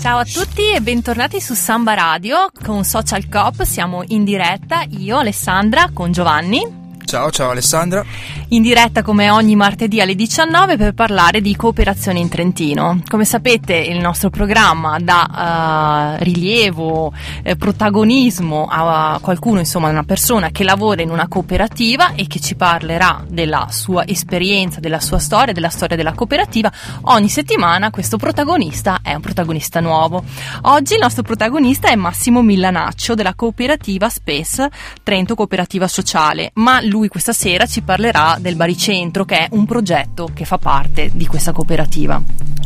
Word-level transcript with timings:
Ciao 0.00 0.18
a 0.18 0.24
tutti 0.24 0.72
e 0.72 0.80
bentornati 0.80 1.40
su 1.40 1.54
Samba 1.54 1.94
Radio 1.94 2.50
con 2.64 2.84
Social 2.84 3.28
Cop. 3.28 3.62
Siamo 3.62 4.02
in 4.08 4.24
diretta, 4.24 4.84
io, 4.88 5.18
Alessandra, 5.18 5.90
con 5.92 6.10
Giovanni. 6.10 6.96
Ciao, 7.04 7.30
ciao 7.30 7.50
Alessandra. 7.50 8.04
In 8.52 8.60
diretta 8.60 9.00
come 9.00 9.30
ogni 9.30 9.56
martedì 9.56 10.02
alle 10.02 10.14
19 10.14 10.76
per 10.76 10.92
parlare 10.92 11.40
di 11.40 11.56
cooperazione 11.56 12.18
in 12.18 12.28
Trentino. 12.28 13.00
Come 13.08 13.24
sapete 13.24 13.74
il 13.74 13.98
nostro 13.98 14.28
programma 14.28 14.98
dà 15.00 16.18
eh, 16.18 16.22
rilievo, 16.24 17.14
eh, 17.42 17.56
protagonismo 17.56 18.66
a 18.70 19.18
qualcuno, 19.22 19.60
insomma 19.60 19.88
una 19.88 20.02
persona 20.02 20.50
che 20.50 20.64
lavora 20.64 21.00
in 21.00 21.08
una 21.08 21.28
cooperativa 21.28 22.12
e 22.14 22.26
che 22.26 22.40
ci 22.40 22.54
parlerà 22.54 23.24
della 23.26 23.68
sua 23.70 24.06
esperienza, 24.06 24.80
della 24.80 25.00
sua 25.00 25.18
storia, 25.18 25.54
della 25.54 25.70
storia 25.70 25.96
della 25.96 26.12
cooperativa. 26.12 26.70
Ogni 27.04 27.30
settimana 27.30 27.88
questo 27.88 28.18
protagonista 28.18 28.98
è 29.02 29.14
un 29.14 29.22
protagonista 29.22 29.80
nuovo. 29.80 30.24
Oggi 30.64 30.92
il 30.92 31.00
nostro 31.00 31.22
protagonista 31.22 31.88
è 31.88 31.94
Massimo 31.94 32.42
Millanaccio 32.42 33.14
della 33.14 33.32
cooperativa 33.32 34.10
Space 34.10 34.68
Trento 35.02 35.34
Cooperativa 35.34 35.88
Sociale, 35.88 36.50
ma 36.56 36.82
lui 36.82 37.08
questa 37.08 37.32
sera 37.32 37.64
ci 37.64 37.80
parlerà 37.80 38.40
del 38.42 38.56
Baricentro 38.56 39.24
che 39.24 39.38
è 39.38 39.48
un 39.52 39.64
progetto 39.64 40.28
che 40.34 40.44
fa 40.44 40.58
parte 40.58 41.10
di 41.14 41.26
questa 41.26 41.52
cooperativa. 41.52 42.22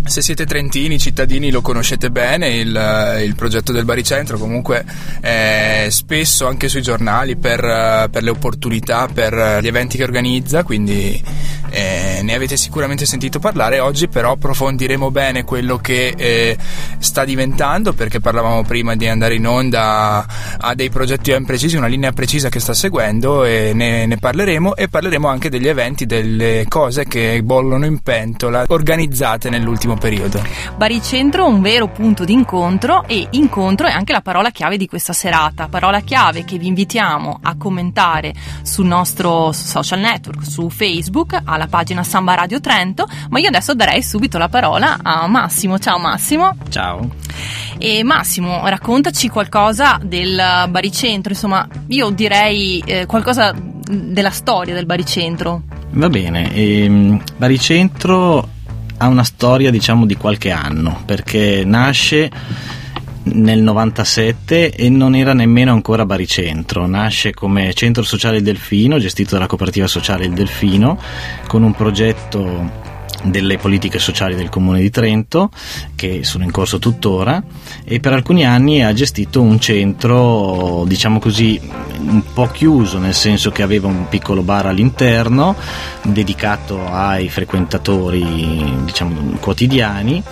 Se 0.06 0.22
siete 0.22 0.46
trentini, 0.46 1.00
cittadini, 1.00 1.50
lo 1.50 1.60
conoscete 1.60 2.10
bene, 2.10 2.48
il, 2.48 3.20
il 3.24 3.34
progetto 3.34 3.72
del 3.72 3.84
Baricentro 3.84 4.38
comunque 4.38 4.84
è 5.20 5.88
spesso 5.90 6.46
anche 6.46 6.68
sui 6.68 6.80
giornali 6.80 7.36
per, 7.36 8.08
per 8.10 8.22
le 8.22 8.30
opportunità, 8.30 9.08
per 9.12 9.58
gli 9.60 9.66
eventi 9.66 9.96
che 9.96 10.04
organizza, 10.04 10.62
quindi 10.62 11.20
eh, 11.70 12.20
ne 12.22 12.34
avete 12.34 12.56
sicuramente 12.56 13.04
sentito 13.04 13.40
parlare. 13.40 13.80
Oggi 13.80 14.06
però 14.06 14.32
approfondiremo 14.32 15.10
bene 15.10 15.42
quello 15.42 15.78
che 15.78 16.14
eh, 16.16 16.56
sta 16.98 17.24
diventando, 17.24 17.92
perché 17.92 18.20
parlavamo 18.20 18.62
prima 18.62 18.94
di 18.94 19.08
andare 19.08 19.34
in 19.34 19.46
onda 19.46 20.24
a 20.56 20.74
dei 20.74 20.88
progetti 20.88 21.32
ben 21.32 21.44
precisi, 21.44 21.76
una 21.76 21.88
linea 21.88 22.12
precisa 22.12 22.48
che 22.48 22.60
sta 22.60 22.74
seguendo 22.74 23.44
e 23.44 23.72
ne, 23.74 24.06
ne 24.06 24.16
parleremo 24.18 24.76
e 24.76 24.88
parleremo 24.88 25.26
anche 25.26 25.50
degli 25.50 25.65
eventi, 25.66 26.06
delle 26.06 26.66
cose 26.68 27.04
che 27.04 27.42
bollono 27.42 27.86
in 27.86 28.00
pentola 28.00 28.64
organizzate 28.68 29.50
nell'ultimo 29.50 29.96
periodo. 29.96 30.42
Baricentro 30.76 31.46
un 31.46 31.60
vero 31.60 31.88
punto 31.88 32.24
di 32.24 32.32
incontro 32.32 33.04
e 33.06 33.26
incontro 33.30 33.86
è 33.86 33.92
anche 33.92 34.12
la 34.12 34.20
parola 34.20 34.50
chiave 34.50 34.76
di 34.76 34.86
questa 34.86 35.12
serata, 35.12 35.68
parola 35.68 36.00
chiave 36.00 36.44
che 36.44 36.58
vi 36.58 36.66
invitiamo 36.66 37.38
a 37.42 37.56
commentare 37.56 38.34
sul 38.62 38.86
nostro 38.86 39.52
social 39.52 40.00
network, 40.00 40.44
su 40.44 40.68
Facebook, 40.68 41.40
alla 41.44 41.66
pagina 41.66 42.02
Samba 42.02 42.34
Radio 42.34 42.60
Trento, 42.60 43.06
ma 43.30 43.38
io 43.38 43.48
adesso 43.48 43.74
darei 43.74 44.02
subito 44.02 44.38
la 44.38 44.48
parola 44.48 44.98
a 45.02 45.26
Massimo. 45.26 45.78
Ciao 45.78 45.98
Massimo. 45.98 46.56
Ciao. 46.68 47.08
E 47.78 48.02
Massimo, 48.02 48.66
raccontaci 48.66 49.28
qualcosa 49.28 49.98
del 50.02 50.66
baricentro, 50.68 51.32
insomma, 51.32 51.66
io 51.88 52.10
direi 52.10 52.82
eh, 52.86 53.06
qualcosa 53.06 53.54
della 53.88 54.30
storia 54.30 54.74
del 54.74 54.86
baricentro. 54.86 55.62
Va 55.90 56.08
bene, 56.08 56.52
ehm, 56.52 57.22
Baricentro 57.36 58.48
ha 58.98 59.06
una 59.06 59.24
storia 59.24 59.70
diciamo 59.70 60.06
di 60.06 60.16
qualche 60.16 60.50
anno 60.50 61.02
perché 61.04 61.64
nasce 61.64 62.30
nel 63.24 63.60
97 63.60 64.72
e 64.72 64.88
non 64.88 65.14
era 65.14 65.32
nemmeno 65.32 65.72
ancora 65.72 66.06
baricentro, 66.06 66.86
nasce 66.86 67.34
come 67.34 67.72
centro 67.74 68.02
sociale 68.02 68.38
Il 68.38 68.42
Delfino, 68.42 68.98
gestito 68.98 69.34
dalla 69.34 69.46
cooperativa 69.46 69.86
sociale 69.86 70.26
Il 70.26 70.32
Delfino, 70.32 70.98
con 71.46 71.62
un 71.62 71.72
progetto 71.72 72.94
delle 73.30 73.58
politiche 73.58 73.98
sociali 73.98 74.34
del 74.34 74.48
comune 74.48 74.80
di 74.80 74.90
Trento 74.90 75.50
che 75.94 76.24
sono 76.24 76.44
in 76.44 76.50
corso 76.50 76.78
tuttora 76.78 77.42
e 77.84 78.00
per 78.00 78.12
alcuni 78.12 78.44
anni 78.44 78.82
ha 78.82 78.92
gestito 78.92 79.40
un 79.40 79.60
centro 79.60 80.84
diciamo 80.86 81.18
così 81.18 81.60
un 81.98 82.22
po' 82.32 82.48
chiuso 82.48 82.98
nel 82.98 83.14
senso 83.14 83.50
che 83.50 83.62
aveva 83.62 83.88
un 83.88 84.08
piccolo 84.08 84.42
bar 84.42 84.66
all'interno 84.66 85.56
dedicato 86.02 86.84
ai 86.86 87.28
frequentatori 87.28 88.82
diciamo 88.84 89.36
quotidiani. 89.40 90.22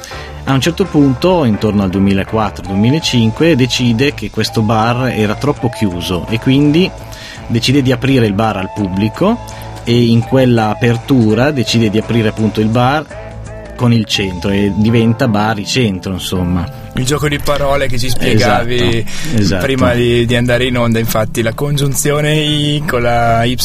A 0.47 0.53
un 0.53 0.61
certo 0.61 0.85
punto, 0.85 1.45
intorno 1.45 1.83
al 1.83 1.89
2004-2005, 1.89 3.53
decide 3.55 4.13
che 4.13 4.29
questo 4.29 4.61
bar 4.61 5.09
era 5.09 5.37
troppo 5.37 5.71
chiuso 5.71 6.27
e 6.29 6.39
quindi 6.39 6.91
decide 7.47 7.81
di 7.81 7.93
aprire 7.93 8.27
il 8.27 8.35
bar 8.35 8.59
al 8.59 8.71
pubblico 8.75 9.39
e 9.85 10.05
in 10.05 10.21
quella 10.21 10.71
apertura 10.71 11.51
decide 11.51 11.91
di 11.91 11.99
aprire 11.99 12.29
appunto 12.29 12.61
il 12.61 12.69
bar 12.69 13.23
con 13.77 13.93
il 13.93 14.05
centro 14.05 14.51
e 14.51 14.73
diventa 14.77 15.29
baricentro 15.29 16.13
insomma 16.13 16.84
Il 16.97 17.05
gioco 17.05 17.29
di 17.29 17.39
parole 17.39 17.89
che 17.89 17.99
ci 17.99 18.09
spiegavi 18.09 19.05
Esatto, 19.05 19.41
esatto. 19.41 19.65
prima 19.65 19.95
di, 19.95 20.27
di 20.27 20.37
andare 20.37 20.67
in 20.67 20.79
onda, 20.79 20.99
infatti, 20.99 21.43
la 21.43 21.53
congiunzione 21.53 22.35
I 22.35 22.83
con 22.87 23.03
la 23.03 23.45
Y 23.45 23.57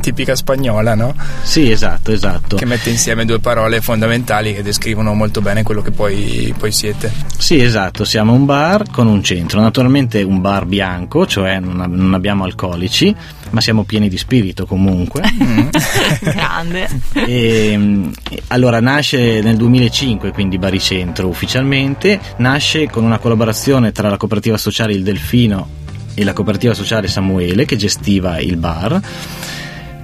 tipica 0.00 0.34
spagnola, 0.34 0.94
no? 0.94 1.14
sì 1.42 1.70
esatto 1.70 2.12
esatto 2.12 2.56
Che 2.56 2.64
mette 2.64 2.90
insieme 2.90 3.24
due 3.24 3.38
parole 3.38 3.80
fondamentali 3.80 4.54
che 4.54 4.62
descrivono 4.62 5.14
molto 5.14 5.40
bene 5.40 5.62
quello 5.62 5.82
che 5.82 5.90
poi, 5.92 6.52
poi 6.58 6.72
siete. 6.72 7.12
Sì, 7.38 7.60
esatto, 7.60 8.04
siamo 8.04 8.32
un 8.32 8.44
bar 8.44 8.90
con 8.90 9.06
un 9.06 9.22
centro, 9.22 9.60
naturalmente 9.60 10.22
un 10.22 10.40
bar 10.40 10.64
bianco, 10.66 11.26
cioè 11.26 11.60
non, 11.60 11.80
ab- 11.80 11.94
non 11.94 12.14
abbiamo 12.14 12.44
alcolici, 12.44 13.14
ma 13.50 13.60
siamo 13.60 13.84
pieni 13.84 14.08
di 14.08 14.18
spirito 14.18 14.66
comunque. 14.66 15.22
Grande. 16.20 16.88
E, 17.12 17.74
mm, 17.76 18.10
allora 18.48 18.80
nasce 18.80 19.40
nel 19.40 19.56
2005, 19.56 20.32
quindi 20.32 20.58
Baricentro 20.58 21.28
ufficialmente, 21.28 22.18
nasce 22.38 22.71
con 22.90 23.04
una 23.04 23.18
collaborazione 23.18 23.92
tra 23.92 24.08
la 24.08 24.16
cooperativa 24.16 24.56
sociale 24.56 24.94
Il 24.94 25.02
Delfino 25.02 25.68
e 26.14 26.24
la 26.24 26.32
cooperativa 26.32 26.72
sociale 26.72 27.06
Samuele 27.06 27.66
che 27.66 27.76
gestiva 27.76 28.38
il 28.38 28.56
bar. 28.56 29.00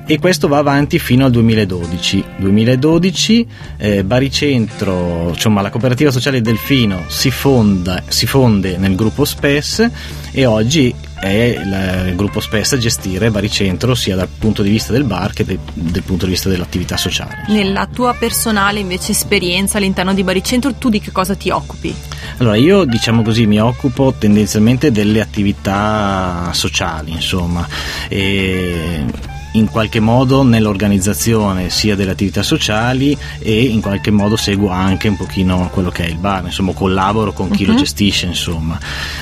E 0.06 0.19
questo 0.19 0.49
va 0.49 0.59
avanti 0.59 0.99
fino 0.99 1.25
al 1.25 1.31
2012. 1.31 2.25
2012 2.37 3.49
eh, 3.78 4.05
Baricentro, 4.05 5.31
insomma 5.31 5.62
la 5.62 5.71
cooperativa 5.71 6.11
sociale 6.11 6.43
Delfino 6.43 7.05
si, 7.09 7.31
fonda, 7.31 8.03
si 8.07 8.27
fonde 8.27 8.77
nel 8.77 8.95
gruppo 8.95 9.25
SPES 9.25 9.91
e 10.31 10.45
oggi 10.45 10.95
è 11.21 11.29
il, 11.29 12.09
il 12.09 12.17
gruppo 12.17 12.41
SPES 12.41 12.73
a 12.75 12.79
gestire 12.79 13.31
Baricentro 13.31 13.95
sia 13.95 14.17
dal 14.17 14.29
punto 14.29 14.62
di 14.62 14.71
vista 14.71 14.93
del 14.93 15.05
bar 15.05 15.33
che 15.33 15.45
de- 15.45 15.59
del 15.73 16.03
punto 16.03 16.25
di 16.25 16.33
vista 16.33 16.49
dell'attività 16.49 16.97
sociale. 16.97 17.45
Nella 17.49 17.87
tua 17.87 18.15
personale 18.15 18.81
invece 18.81 19.12
esperienza 19.12 19.78
all'interno 19.78 20.15
di 20.15 20.23
Baricentro, 20.23 20.75
tu 20.75 20.89
di 20.89 21.01
che 21.01 21.12
cosa 21.12 21.34
ti 21.34 21.51
occupi? 21.51 21.95
Allora, 22.39 22.57
io 22.57 22.84
diciamo 22.84 23.23
così 23.23 23.47
mi 23.47 23.61
occupo 23.61 24.15
tendenzialmente 24.17 24.93
delle 24.93 25.21
attività 25.21 26.51
sociali, 26.53 27.12
insomma, 27.12 27.67
e 28.09 29.05
in 29.53 29.69
qualche 29.70 30.00
modo 30.00 30.42
nell'organizzazione 30.42 31.70
sia 31.70 31.97
delle 31.97 32.10
attività 32.10 32.42
sociali 32.42 33.16
e 33.38 33.62
in 33.64 33.81
qualche 33.81 34.10
modo 34.10 34.36
seguo 34.36 34.69
anche 34.70 35.09
un 35.09 35.16
pochino 35.16 35.69
quello 35.72 35.91
che 35.91 36.04
è 36.04 36.09
il 36.09 36.16
bar, 36.19 36.44
insomma 36.44 36.72
collaboro 36.72 37.32
con 37.32 37.48
chi 37.50 37.64
lo 37.64 37.72
Mhm. 37.72 37.78
gestisce, 37.78 38.26
insomma. 38.26 38.78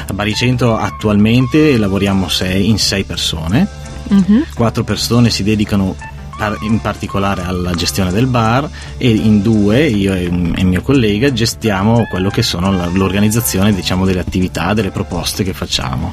A 0.06 0.12
Baricentro 0.12 0.76
attualmente 0.76 1.76
lavoriamo 1.78 2.28
sei- 2.28 2.68
in 2.68 2.78
sei 2.78 3.04
persone, 3.04 3.66
Mhm. 4.08 4.46
quattro 4.54 4.84
persone 4.84 5.30
si 5.30 5.42
dedicano 5.42 5.96
in 6.60 6.80
particolare 6.82 7.44
alla 7.44 7.72
gestione 7.72 8.12
del 8.12 8.26
bar 8.26 8.68
e 8.98 9.08
in 9.08 9.40
due, 9.40 9.86
io 9.86 10.12
e 10.12 10.24
il 10.24 10.66
mio 10.66 10.82
collega, 10.82 11.32
gestiamo 11.32 12.06
quello 12.10 12.28
che 12.28 12.42
sono 12.42 12.70
l'organizzazione 12.92 13.74
diciamo, 13.74 14.04
delle 14.04 14.20
attività, 14.20 14.74
delle 14.74 14.90
proposte 14.90 15.44
che 15.44 15.54
facciamo. 15.54 16.12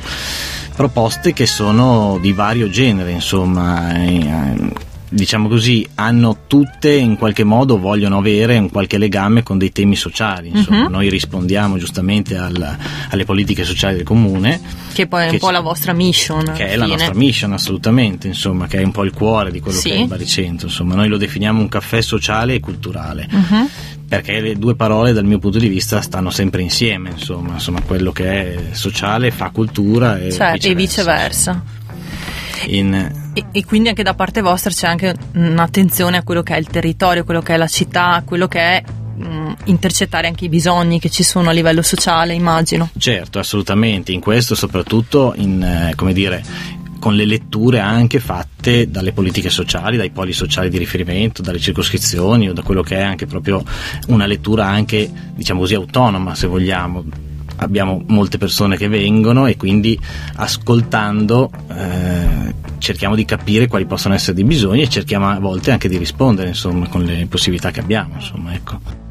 Proposte 0.75 1.33
che 1.33 1.45
sono 1.45 2.17
di 2.19 2.33
vario 2.33 2.67
genere, 2.67 3.11
insomma, 3.11 3.93
e, 4.01 4.17
eh, 4.25 4.71
diciamo 5.07 5.47
così, 5.47 5.87
hanno 5.95 6.39
tutte 6.47 6.91
in 6.95 7.15
qualche 7.15 7.43
modo 7.43 7.77
vogliono 7.77 8.17
avere 8.17 8.57
un 8.57 8.71
qualche 8.71 8.97
legame 8.97 9.43
con 9.43 9.59
dei 9.59 9.71
temi 9.71 9.95
sociali. 9.95 10.49
Insomma, 10.49 10.85
Mhm. 10.85 10.91
noi 10.91 11.09
rispondiamo 11.09 11.77
giustamente 11.77 12.35
al- 12.37 12.75
alle 13.11 13.23
politiche 13.23 13.63
sociali 13.63 13.97
del 13.97 14.03
comune 14.05 14.59
Che 14.93 15.05
poi 15.05 15.27
è 15.27 15.29
un 15.29 15.37
po' 15.37 15.51
la 15.51 15.59
vostra 15.61 15.93
mission. 15.93 16.51
che 16.55 16.65
è 16.65 16.75
la 16.75 16.87
nostra 16.87 17.13
mission 17.13 17.53
assolutamente, 17.53 18.25
insomma, 18.27 18.65
che 18.65 18.79
è 18.79 18.83
un 18.83 18.91
po' 18.91 19.03
il 19.03 19.13
cuore 19.13 19.51
di 19.51 19.59
quello 19.59 19.77
Sì. 19.77 19.89
che 19.89 19.95
è 19.95 19.99
il 19.99 20.07
baricentro, 20.07 20.67
insomma, 20.67 20.95
noi 20.95 21.07
lo 21.07 21.17
definiamo 21.17 21.61
un 21.61 21.69
caffè 21.69 22.01
sociale 22.01 22.55
e 22.55 22.59
culturale, 22.59 23.27
Mhm. 23.29 23.67
Perché 24.15 24.39
le 24.39 24.55
due 24.57 24.75
parole 24.75 25.11
dal 25.13 25.25
mio 25.25 25.39
punto 25.39 25.57
di 25.57 25.67
vista 25.67 26.01
stanno 26.01 26.29
sempre 26.29 26.61
insieme, 26.61 27.09
insomma, 27.11 27.53
insomma 27.53 27.81
quello 27.81 28.11
che 28.11 28.25
è 28.69 28.73
sociale 28.73 29.31
fa 29.31 29.49
cultura 29.49 30.19
e 30.19 30.31
Certo, 30.31 30.67
e 30.67 30.75
viceversa. 30.75 31.63
In- 32.67 33.21
E, 33.33 33.45
e 33.51 33.65
quindi 33.65 33.89
anche 33.89 34.03
da 34.03 34.13
parte 34.13 34.41
vostra 34.41 34.69
c'è 34.71 34.87
anche 34.87 35.15
un'attenzione 35.33 36.17
a 36.17 36.23
quello 36.23 36.43
che 36.43 36.53
è 36.55 36.59
il 36.59 36.67
territorio, 36.67 37.23
quello 37.23 37.41
che 37.41 37.55
è 37.55 37.57
la 37.57 37.67
città, 37.67 38.21
quello 38.23 38.47
che 38.47 38.59
è 38.59 38.83
mh, 39.15 39.53
intercettare 39.65 40.27
anche 40.27 40.45
i 40.45 40.49
bisogni 40.49 40.99
che 40.99 41.09
ci 41.09 41.23
sono 41.23 41.49
a 41.49 41.51
livello 41.51 41.81
sociale, 41.81 42.33
immagino. 42.33 42.89
Certo, 42.97 43.39
assolutamente, 43.39 44.11
in 44.11 44.19
questo 44.19 44.53
soprattutto 44.53 45.33
in, 45.37 45.63
eh, 45.63 45.93
come 45.95 46.13
dire, 46.13 46.43
con 47.03 47.15
le 47.15 47.25
letture 47.25 47.79
anche 47.79 48.21
fatte 48.21 48.89
dalle 48.89 49.11
politiche 49.11 49.49
sociali, 49.49 49.97
dai 49.97 50.09
poli 50.11 50.31
sociali 50.31 50.69
di 50.69 50.77
riferimento, 50.77 51.41
dalle 51.41 51.59
circoscrizioni 51.59 52.47
o 52.47 52.53
da 52.53 52.61
quello 52.61 52.81
che 52.81 52.95
è 52.95 53.01
anche 53.01 53.25
proprio 53.25 53.61
una 54.07 54.25
lettura 54.25 54.67
anche, 54.67 55.11
diciamo 55.35 55.59
così, 55.59 55.73
autonoma, 55.73 56.33
se 56.33 56.47
vogliamo. 56.47 57.03
Abbiamo 57.57 58.01
molte 58.07 58.37
persone 58.37 58.77
che 58.77 58.87
vengono 58.87 59.47
e 59.47 59.57
quindi 59.57 59.99
ascoltando 60.35 61.51
eh, 61.75 62.55
cerchiamo 62.77 63.15
di 63.15 63.25
capire 63.25 63.67
quali 63.67 63.85
possono 63.85 64.13
essere 64.13 64.39
i 64.39 64.45
bisogni 64.45 64.83
e 64.83 64.89
cerchiamo 64.89 65.27
a 65.27 65.39
volte 65.39 65.71
anche 65.71 65.89
di 65.89 65.97
rispondere 65.97 66.47
insomma, 66.47 66.87
con 66.87 67.03
le 67.03 67.27
possibilità 67.29 67.69
che 67.69 67.81
abbiamo. 67.81 68.13
Insomma, 68.15 68.53
ecco. 68.53 69.02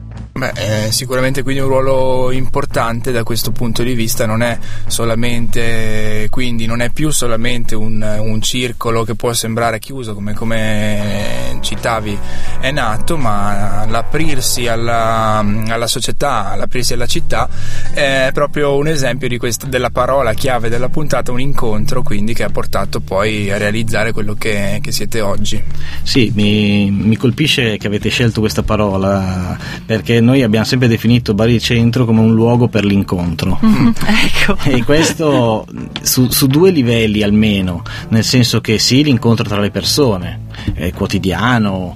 Beh, 0.43 0.91
sicuramente 0.91 1.45
quindi 1.45 1.61
un 1.61 1.69
ruolo 1.69 2.33
importante 2.33 3.13
da 3.13 3.23
questo 3.23 3.53
punto 3.53 3.85
di 3.85 3.95
vista. 3.95 4.27
Non 4.27 4.43
è 4.43 4.59
solamente 4.89 6.27
quindi 6.31 6.67
non 6.67 6.81
è 6.81 6.91
più 6.91 7.11
solamente 7.11 7.77
un, 7.77 8.03
un 8.03 8.43
circolo 8.43 9.05
che 9.05 9.15
può 9.15 9.33
sembrare 9.33 9.79
chiuso 9.79 10.15
come, 10.15 10.35
come 10.35 11.59
citavi 11.61 12.19
è 12.59 12.73
nato 12.73 13.17
ma 13.17 13.87
l'aprirsi 13.87 14.67
alla, 14.67 15.45
alla, 15.69 15.87
società 15.87 16.57
l'aprirsi 16.57 16.95
alla 16.95 17.07
città 17.07 17.49
è 17.93 18.31
proprio 18.33 18.75
un 18.77 18.89
esempio 18.89 19.29
di 19.29 19.39
questo, 19.39 19.67
della 19.67 19.91
parola 19.91 20.33
chiave 20.33 20.69
della 20.69 20.89
puntata 20.89 21.31
un 21.31 21.41
incontro 21.41 22.03
quindi 22.03 22.35
che 22.35 22.43
ha 22.43 22.49
portato 22.49 23.01
poi 23.01 23.51
a 23.53 23.59
realizzare 23.59 24.13
quello 24.13 24.35
che, 24.35 24.81
che 24.83 24.91
siete 24.91 25.21
oggi. 25.21 25.63
Sì 26.03 26.33
mi, 26.35 26.91
mi 26.91 27.17
colpisce 27.17 27.77
che 27.77 27.87
avete 27.87 28.09
scelto 28.09 28.41
questa 28.41 28.63
parola 28.63 29.57
perché 29.87 30.21
noi 30.21 30.32
abbiamo 30.41 30.65
sempre 30.65 30.89
definito 30.89 31.35
Bari 31.35 31.61
Centro 31.61 32.07
come 32.07 32.21
un 32.21 32.33
luogo 32.33 32.69
per 32.69 32.85
l'incontro. 32.85 33.59
Mm, 33.63 33.91
ecco. 34.07 34.57
E 34.63 34.83
questo 34.85 35.67
su, 36.01 36.31
su, 36.31 36.47
due 36.47 36.71
livelli 36.71 37.23
almeno, 37.23 37.83
nel 38.09 38.25
senso 38.25 38.63
che 38.63 38.79
sì, 38.79 39.05
l'incontro 39.05 39.47
tra 39.47 39.61
le 39.61 39.71
persone, 39.71 40.47
è 40.73 40.93
quotidiano, 40.93 41.95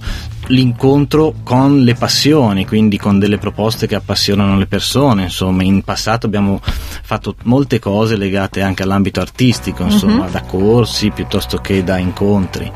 l'incontro 0.49 1.37
con 1.43 1.81
le 1.81 1.95
passioni, 1.95 2.67
quindi 2.67 2.99
con 2.99 3.19
delle 3.19 3.39
proposte 3.39 3.87
che 3.87 3.95
appassionano 3.95 4.59
le 4.59 4.67
persone. 4.67 5.23
Insomma, 5.23 5.63
in 5.63 5.83
passato 5.83 6.27
abbiamo 6.27 6.61
fatto 6.61 7.37
molte 7.45 7.79
cose 7.79 8.17
legate 8.17 8.61
anche 8.61 8.83
all'ambito 8.83 9.21
artistico, 9.21 9.85
insomma, 9.85 10.25
uh-huh. 10.25 10.31
da 10.31 10.43
corsi 10.43 11.11
piuttosto 11.11 11.59
che 11.59 11.83
da 11.83 11.97
incontri 11.97 12.71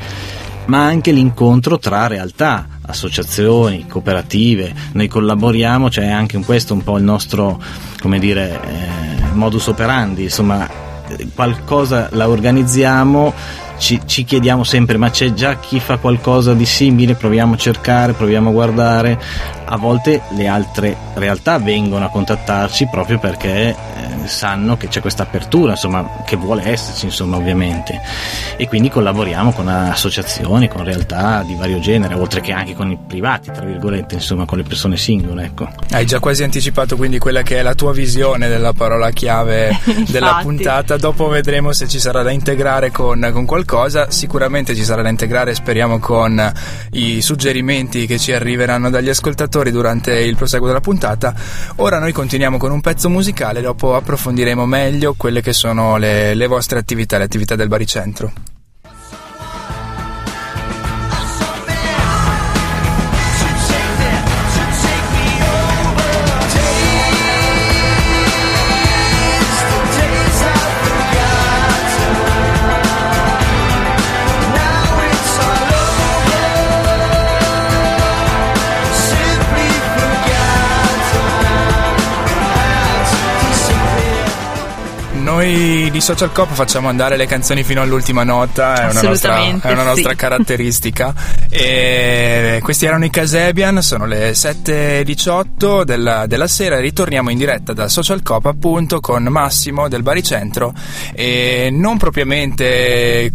ma 0.65 0.85
anche 0.85 1.11
l'incontro 1.11 1.79
tra 1.79 2.07
realtà, 2.07 2.70
associazioni, 2.85 3.87
cooperative. 3.87 4.73
Noi 4.93 5.07
collaboriamo, 5.07 5.89
cioè 5.89 6.07
anche 6.07 6.37
in 6.37 6.45
questo 6.45 6.73
un 6.73 6.83
po' 6.83 6.97
il 6.97 7.03
nostro, 7.03 7.61
dire, 8.19 8.59
eh, 8.63 9.33
modus 9.33 9.67
operandi, 9.67 10.23
insomma, 10.23 10.67
qualcosa 11.33 12.09
la 12.11 12.29
organizziamo 12.29 13.33
ci, 13.81 13.99
ci, 14.05 14.23
chiediamo 14.23 14.63
sempre 14.63 14.97
ma 14.97 15.09
c'è 15.09 15.33
già 15.33 15.57
chi 15.57 15.79
fa 15.79 15.97
qualcosa 15.97 16.53
di 16.53 16.67
simile, 16.67 17.15
proviamo 17.15 17.55
a 17.55 17.57
cercare, 17.57 18.13
proviamo 18.13 18.49
a 18.49 18.53
guardare. 18.53 19.19
A 19.73 19.77
volte 19.77 20.21
le 20.31 20.47
altre 20.47 20.97
realtà 21.13 21.57
vengono 21.57 22.03
a 22.03 22.09
contattarci 22.09 22.87
proprio 22.91 23.19
perché 23.19 23.69
eh, 23.69 24.27
sanno 24.27 24.75
che 24.75 24.89
c'è 24.89 24.99
questa 24.99 25.23
apertura, 25.23 25.71
insomma, 25.71 26.23
che 26.25 26.35
vuole 26.35 26.67
esserci, 26.67 27.05
insomma, 27.05 27.37
ovviamente. 27.37 28.01
E 28.57 28.67
quindi 28.67 28.89
collaboriamo 28.89 29.53
con 29.53 29.69
associazioni, 29.69 30.67
con 30.67 30.83
realtà 30.83 31.43
di 31.43 31.55
vario 31.55 31.79
genere, 31.79 32.15
oltre 32.15 32.41
che 32.41 32.51
anche 32.51 32.75
con 32.75 32.91
i 32.91 32.97
privati, 33.07 33.49
tra 33.51 33.65
virgolette, 33.65 34.15
insomma, 34.15 34.45
con 34.45 34.57
le 34.57 34.63
persone 34.63 34.97
singole, 34.97 35.45
ecco. 35.45 35.69
Hai 35.91 36.05
già 36.05 36.19
quasi 36.19 36.43
anticipato 36.43 36.97
quindi 36.97 37.17
quella 37.17 37.41
che 37.41 37.59
è 37.59 37.61
la 37.61 37.73
tua 37.73 37.93
visione 37.93 38.49
della 38.49 38.73
parola 38.73 39.09
chiave 39.11 39.79
della 40.07 40.39
puntata, 40.41 40.97
dopo 40.97 41.27
vedremo 41.27 41.71
se 41.71 41.87
ci 41.87 41.99
sarà 41.99 42.23
da 42.23 42.31
integrare 42.31 42.91
con, 42.91 43.29
con 43.31 43.45
qualcosa 43.45 44.09
sicuramente 44.11 44.75
ci 44.75 44.83
sarà 44.83 45.01
da 45.01 45.09
integrare, 45.09 45.55
speriamo, 45.55 45.99
con 45.99 46.51
i 46.91 47.21
suggerimenti 47.21 48.05
che 48.05 48.19
ci 48.19 48.33
arriveranno 48.33 48.89
dagli 48.89 49.09
ascoltatori 49.61 49.71
durante 49.71 50.19
il 50.19 50.35
proseguo 50.35 50.67
della 50.67 50.81
puntata. 50.81 51.33
Ora 51.77 51.99
noi 51.99 52.11
continuiamo 52.11 52.57
con 52.57 52.71
un 52.71 52.81
pezzo 52.81 53.09
musicale, 53.09 53.61
dopo 53.61 53.95
approfondiremo 53.95 54.65
meglio 54.65 55.13
quelle 55.15 55.41
che 55.41 55.53
sono 55.53 55.97
le, 55.97 56.33
le 56.33 56.47
vostre 56.47 56.79
attività, 56.79 57.17
le 57.17 57.25
attività 57.25 57.55
del 57.55 57.67
baricentro. 57.67 58.31
Noi 85.51 85.91
di 85.91 85.99
Social 85.99 86.31
Cop 86.31 86.49
facciamo 86.53 86.87
andare 86.87 87.17
le 87.17 87.25
canzoni 87.25 87.63
fino 87.63 87.81
all'ultima 87.81 88.23
nota, 88.23 88.87
è 88.87 88.89
una 88.89 89.01
nostra, 89.01 89.37
è 89.37 89.71
una 89.73 89.83
nostra 89.83 90.11
sì. 90.11 90.15
caratteristica. 90.15 91.13
E 91.49 92.61
questi 92.63 92.85
erano 92.85 93.03
i 93.03 93.09
Casebian, 93.09 93.81
sono 93.81 94.05
le 94.05 94.31
7.18 94.31 95.83
della, 95.83 96.25
della 96.25 96.47
sera 96.47 96.77
e 96.77 96.79
ritorniamo 96.79 97.31
in 97.31 97.37
diretta 97.37 97.73
da 97.73 97.89
Social 97.89 98.23
Cop 98.23 98.45
appunto 98.45 99.01
con 99.01 99.23
Massimo 99.23 99.89
del 99.89 100.03
Baricentro 100.03 100.73
e 101.13 101.67
non 101.69 101.97
propriamente 101.97 103.33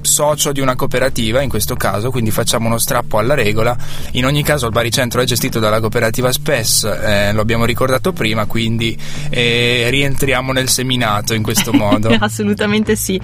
socio 0.00 0.52
di 0.52 0.60
una 0.60 0.74
cooperativa 0.74 1.42
in 1.42 1.48
questo 1.48 1.74
caso, 1.74 2.10
quindi 2.10 2.30
facciamo 2.30 2.66
uno 2.66 2.78
strappo 2.78 3.18
alla 3.18 3.34
regola. 3.34 3.76
In 4.12 4.24
ogni 4.24 4.42
caso 4.42 4.66
il 4.66 4.72
baricentro 4.72 5.20
è 5.20 5.24
gestito 5.24 5.58
dalla 5.58 5.80
cooperativa 5.80 6.30
SPES, 6.30 6.84
eh, 6.84 7.32
lo 7.32 7.40
abbiamo 7.40 7.64
ricordato 7.64 8.12
prima, 8.12 8.46
quindi 8.46 8.96
eh, 9.30 9.86
rientriamo 9.90 10.52
nel 10.52 10.68
seminato 10.68 11.34
in 11.34 11.42
questo 11.42 11.72
modo. 11.74 12.14
Assolutamente 12.18 12.96
sì. 12.96 13.20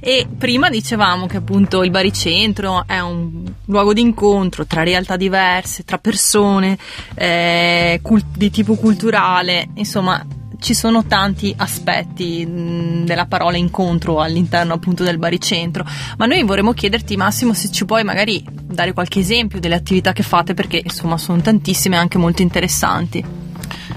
E 0.00 0.26
prima 0.36 0.68
dicevamo 0.68 1.26
che 1.26 1.38
appunto 1.38 1.82
il 1.82 1.90
baricentro 1.90 2.84
è 2.86 3.00
un 3.00 3.44
luogo 3.66 3.92
di 3.92 4.00
incontro 4.00 4.66
tra 4.66 4.82
realtà 4.82 5.16
diverse, 5.16 5.84
tra 5.84 5.98
persone 5.98 6.76
eh, 7.14 8.00
cult- 8.02 8.36
di 8.36 8.50
tipo 8.50 8.74
culturale, 8.74 9.68
insomma 9.74 10.24
ci 10.64 10.72
sono 10.72 11.04
tanti 11.04 11.52
aspetti 11.54 12.46
mh, 12.46 13.04
della 13.04 13.26
parola 13.26 13.58
incontro 13.58 14.22
all'interno 14.22 14.72
appunto 14.72 15.04
del 15.04 15.18
baricentro, 15.18 15.84
ma 16.16 16.24
noi 16.24 16.42
vorremmo 16.42 16.72
chiederti 16.72 17.18
Massimo 17.18 17.52
se 17.52 17.70
ci 17.70 17.84
puoi 17.84 18.02
magari 18.02 18.42
dare 18.62 18.94
qualche 18.94 19.18
esempio 19.18 19.60
delle 19.60 19.74
attività 19.74 20.14
che 20.14 20.22
fate 20.22 20.54
perché 20.54 20.80
insomma 20.82 21.18
sono 21.18 21.42
tantissime 21.42 21.96
e 21.96 21.98
anche 21.98 22.16
molto 22.16 22.40
interessanti. 22.40 23.22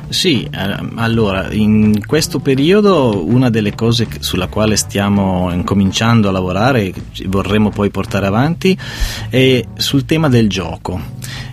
Sì, 0.10 0.44
eh, 0.44 0.78
allora 0.96 1.54
in 1.54 2.06
questo 2.06 2.40
periodo 2.40 3.26
una 3.26 3.50
delle 3.50 3.74
cose 3.74 4.06
sulla 4.20 4.48
quale 4.48 4.76
stiamo 4.76 5.50
incominciando 5.54 6.28
a 6.28 6.34
lavorare 6.34 6.84
e 6.84 6.94
vorremmo 7.28 7.70
poi 7.70 7.90
portare 7.92 8.26
avanti 8.26 8.78
è 9.30 9.64
sul 9.78 10.04
tema 10.04 10.28
del 10.28 10.50
gioco 10.50 11.00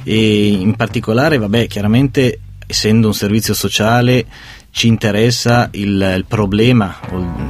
e 0.03 0.49
in 0.49 0.75
particolare, 0.75 1.39
vabbè, 1.39 1.69
chiaramente 1.69 2.41
essendo 2.67 3.07
un 3.07 3.15
servizio 3.15 3.55
sociale 3.55 4.27
ci 4.75 4.89
interessa 4.89 5.69
il, 5.75 6.15
il, 6.17 6.25
problema, 6.27 6.97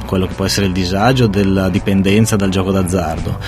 quello 0.05 0.27
che 0.27 0.35
può 0.35 0.45
essere 0.45 0.67
il 0.67 0.71
disagio 0.71 1.25
della 1.25 1.69
dipendenza 1.69 2.35
dal 2.35 2.49
gioco 2.49 2.71
d'azzardo, 2.71 3.39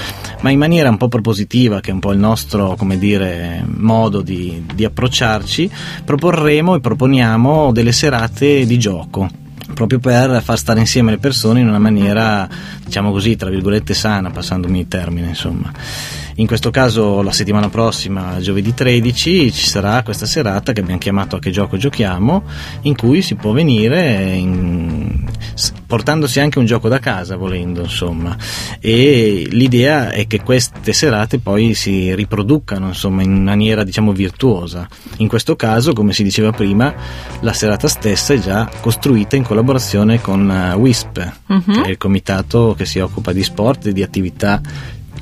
ma 0.41 0.49
in 0.49 0.57
maniera 0.57 0.89
un 0.89 0.97
po' 0.97 1.07
propositiva, 1.07 1.79
che 1.79 1.91
è 1.91 1.93
un 1.93 1.99
po' 1.99 2.11
il 2.11 2.17
nostro 2.17 2.75
dire, 2.95 3.63
modo 3.67 4.21
di, 4.21 4.65
di 4.73 4.83
approcciarci, 4.83 5.69
proporremo 6.03 6.73
e 6.73 6.79
proponiamo 6.79 7.71
delle 7.71 7.91
serate 7.91 8.65
di 8.65 8.79
gioco 8.79 9.29
proprio 9.75 9.99
per 9.99 10.41
far 10.41 10.57
stare 10.57 10.79
insieme 10.79 11.11
le 11.11 11.17
persone 11.19 11.59
in 11.59 11.67
una 11.67 11.77
maniera, 11.77 12.49
diciamo 12.83 13.11
così, 13.11 13.35
tra 13.35 13.51
virgolette 13.51 13.93
sana, 13.93 14.31
passandomi 14.31 14.79
il 14.79 14.87
termine, 14.87 15.27
insomma. 15.27 15.71
In 16.39 16.45
questo 16.45 16.69
caso 16.69 17.23
la 17.23 17.31
settimana 17.31 17.67
prossima, 17.67 18.39
giovedì 18.39 18.71
13, 18.71 19.51
ci 19.51 19.65
sarà 19.65 20.03
questa 20.03 20.27
serata 20.27 20.71
che 20.71 20.81
abbiamo 20.81 20.99
chiamato 20.99 21.35
A 21.35 21.39
che 21.39 21.49
gioco 21.49 21.77
giochiamo, 21.77 22.43
in 22.81 22.95
cui 22.95 23.23
si 23.23 23.33
può 23.33 23.53
venire 23.53 24.35
in, 24.35 25.25
portandosi 25.87 26.39
anche 26.39 26.59
un 26.59 26.65
gioco 26.65 26.89
da 26.89 26.99
casa 26.99 27.37
volendo, 27.37 27.81
insomma. 27.81 28.37
E 28.79 29.47
l'idea 29.49 30.11
è 30.11 30.27
che 30.27 30.43
queste 30.43 30.93
serate 30.93 31.39
poi 31.39 31.73
si 31.73 32.13
riproducano, 32.13 32.89
insomma, 32.89 33.23
in 33.23 33.43
maniera 33.43 33.83
diciamo 33.83 34.11
virtuosa. 34.11 34.87
In 35.17 35.27
questo 35.27 35.55
caso, 35.55 35.93
come 35.93 36.13
si 36.13 36.21
diceva 36.21 36.51
prima, 36.51 36.93
la 37.39 37.53
serata 37.53 37.87
stessa 37.87 38.35
è 38.35 38.39
già 38.39 38.69
costruita 38.79 39.35
in 39.35 39.43
collaborazione 39.43 40.21
con 40.21 40.51
eh, 40.51 40.73
WISP, 40.75 41.31
uh-huh. 41.47 41.63
che 41.63 41.81
è 41.81 41.89
il 41.89 41.97
comitato 41.97 42.75
che 42.77 42.85
si 42.85 42.99
occupa 42.99 43.33
di 43.33 43.41
sport 43.41 43.87
e 43.87 43.91
di 43.91 44.03
attività 44.03 44.61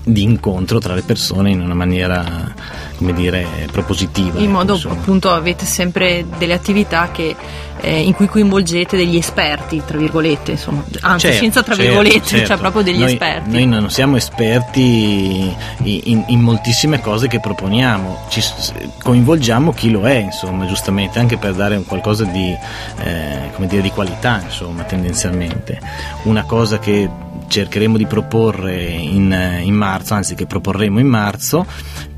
di 0.06 0.22
incontro 0.22 0.80
tra 0.80 0.94
le 0.94 1.02
persone 1.02 1.50
in 1.50 1.62
una 1.62 1.74
maniera 1.74 2.54
come 2.98 3.14
dire, 3.14 3.68
propositiva. 3.72 4.40
In 4.40 4.52
modo 4.52 4.74
insomma. 4.74 4.96
appunto 4.96 5.32
avete 5.32 5.66
sempre 5.66 6.26
delle 6.38 6.54
attività 6.54 7.10
che, 7.12 7.36
eh, 7.82 8.02
in 8.02 8.14
cui 8.14 8.28
coinvolgete 8.28 8.96
degli 8.96 9.18
esperti, 9.18 9.82
tra 9.86 9.98
virgolette, 9.98 10.52
insomma, 10.52 10.84
anzi 11.02 11.28
Certo, 11.28 11.42
senza 11.42 11.64
tra 11.64 11.76
certo, 11.76 11.90
virgolette, 11.90 12.28
certo. 12.28 12.46
cioè 12.48 12.58
proprio 12.58 12.84
degli 12.84 13.00
Noi- 13.00 13.12
esperti. 13.12 13.50
Noi 13.50 13.66
non 13.66 13.90
siamo 13.90 14.16
esperti 14.16 15.54
in, 15.84 16.24
in 16.28 16.40
moltissime 16.40 17.02
cose 17.02 17.28
che 17.28 17.40
proponiamo, 17.40 18.26
ci 18.30 18.42
coinvolgiamo 19.04 19.74
chi 19.74 19.92
lo 19.92 20.04
è, 20.08 20.16
insomma, 20.16 20.66
giustamente, 20.66 21.20
anche 21.20 21.38
per 21.38 21.54
dare 21.54 21.76
un 21.76 21.86
qualcosa 21.86 22.24
di, 22.24 22.56
eh, 23.04 23.50
come 23.54 23.68
dire, 23.68 23.82
di 23.82 23.90
qualità, 23.90 24.42
insomma, 24.44 24.84
tendenzialmente. 24.84 25.80
Una 26.24 26.44
cosa 26.44 26.80
che 26.80 27.10
cercheremo 27.48 27.98
di 27.98 28.06
proporre 28.06 28.76
in, 28.84 29.60
in 29.64 29.74
marzo, 29.74 30.14
anzi 30.14 30.36
che 30.36 30.46
proporremo 30.46 31.00
in 31.00 31.08
marzo, 31.08 31.66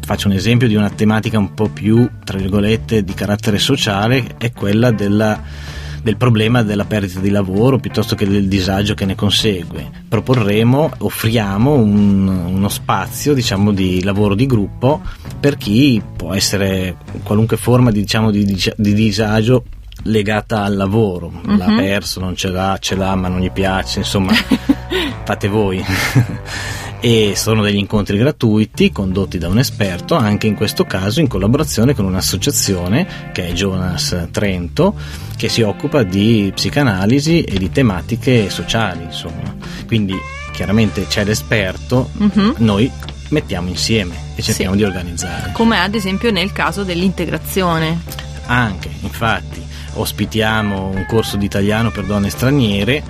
faccio 0.06 0.28
un 0.28 0.34
esempio 0.34 0.68
di 0.68 0.76
una 0.76 0.90
tematica 0.90 1.38
un 1.38 1.54
po' 1.54 1.70
più, 1.70 2.10
tra 2.24 2.38
virgolette, 2.38 3.04
di 3.04 3.14
carattere 3.14 3.60
sociale, 3.60 4.36
è 4.38 4.52
quella 4.52 4.92
della 4.92 5.76
del 6.00 6.16
problema 6.16 6.64
della 6.64 6.86
perdita 6.86 7.20
di 7.20 7.30
lavoro 7.32 7.80
piuttosto 7.80 8.16
che 8.16 8.26
del 8.26 8.48
disagio 8.48 8.94
che 8.94 9.04
ne 9.04 9.16
consegue. 9.16 9.90
Proporremo, 10.08 10.92
offriamo 11.00 11.74
un- 11.74 12.28
uno 12.28 12.70
spazio 12.70 13.34
diciamo, 13.34 13.74
di 13.74 14.02
lavoro 14.04 14.34
di 14.34 14.46
gruppo 14.46 15.02
per 15.38 15.58
chi 15.58 16.02
può 16.16 16.34
essere 16.34 16.96
qualunque 17.24 17.58
forma 17.58 17.92
di, 17.92 18.00
diciamo, 18.02 18.32
di, 18.32 18.46
di- 18.46 18.72
di 18.78 18.94
disagio 18.94 19.66
legata 20.04 20.64
al 20.64 20.76
lavoro. 20.76 21.32
L'ha 21.46 21.68
Mhm. 21.70 21.78
perso, 21.78 22.20
non 22.20 22.36
ce 22.36 22.50
l'ha, 22.50 22.78
ce 22.80 22.96
l'ha 22.96 23.16
ma 23.16 23.28
non 23.28 23.40
gli 23.40 23.52
piace, 23.52 24.00
insomma 24.00 24.34
fate 25.26 25.48
voi. 25.48 25.84
e 27.00 27.34
sono 27.36 27.62
degli 27.62 27.76
incontri 27.78 28.18
gratuiti 28.18 28.92
condotti 28.92 29.38
da 29.38 29.48
un 29.48 29.60
esperto, 29.60 30.16
anche 30.16 30.48
in 30.48 30.56
questo 30.56 30.84
caso 30.86 31.20
in 31.20 31.28
collaborazione 31.28 31.94
con 31.94 32.06
un'associazione 32.06 33.08
che 33.32 33.48
è 33.50 33.52
Jonas 33.54 34.28
Trento, 34.32 34.96
che 35.36 35.48
si 35.50 35.62
occupa 35.62 36.02
di 36.04 36.52
psicanalisi 36.54 37.42
e 37.44 37.58
di 37.60 37.70
tematiche 37.70 38.50
sociali, 38.50 39.04
insomma. 39.04 39.56
Quindi 39.86 40.16
chiaramente 40.54 41.06
c'è 41.08 41.24
l'esperto, 41.24 42.10
Mhm. 42.14 42.56
noi 42.58 42.90
mettiamo 43.30 43.68
insieme 43.70 44.16
e 44.36 44.42
cerchiamo 44.42 44.72
Sì. 44.72 44.78
di 44.78 44.84
organizzare. 44.84 45.52
Come 45.54 45.80
ad 45.80 45.94
esempio 45.94 46.32
nel 46.32 46.52
caso 46.52 46.84
dell'integrazione. 46.84 48.00
Anche, 48.48 48.90
infatti, 49.02 49.62
ospitiamo 50.00 50.88
un 50.94 51.06
corso 51.08 51.38
di 51.38 51.46
italiano 51.46 51.92
per 51.92 52.06
donne 52.06 52.30
straniere 52.30 53.04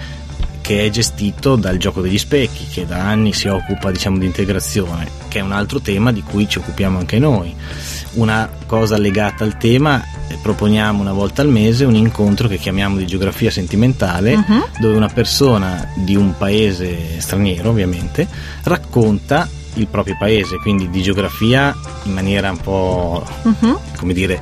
che 0.62 0.86
è 0.86 0.89
gestito 0.89 1.56
dal 1.56 1.77
Gioco 1.77 2.01
degli 2.01 2.17
Specchi, 2.17 2.67
che 2.67 2.86
da 2.86 2.98
anni 3.08 3.32
si 3.32 3.48
occupa 3.48 3.89
diciamo, 3.89 4.17
di 4.17 4.25
integrazione, 4.25 5.08
che 5.29 5.39
è 5.39 5.41
un 5.41 5.53
altro 5.53 5.79
tema 5.79 6.12
di 6.12 6.22
cui 6.22 6.50
ci 6.50 6.58
occupiamo 6.58 6.98
anche 7.00 7.20
noi. 7.20 7.56
Una 8.15 8.50
cosa 8.65 8.98
legata 8.98 9.46
al 9.46 9.58
tema, 9.58 10.03
eh, 10.27 10.38
proponiamo 10.41 11.00
una 11.00 11.13
volta 11.13 11.41
al 11.41 11.48
mese 11.48 11.86
un 11.86 11.96
incontro 11.96 12.50
che 12.50 12.58
chiamiamo 12.58 12.98
di 12.98 13.08
geografia 13.08 13.50
sentimentale, 13.50 14.36
Mhm. 14.36 14.63
dove 14.82 14.98
una 14.98 15.08
persona 15.08 15.88
di 15.96 16.17
un 16.17 16.36
paese 16.38 17.22
straniero, 17.22 17.70
ovviamente, 17.70 18.27
racconta 18.63 19.48
il 19.75 19.88
proprio 19.88 20.15
paese, 20.20 20.58
quindi 20.58 20.89
di 20.89 21.01
geografia 21.01 21.74
in 22.03 22.12
maniera 22.13 22.50
un 22.50 22.58
po' 22.58 23.24
Mhm. 23.44 23.77
Come 23.98 24.13
dire, 24.13 24.39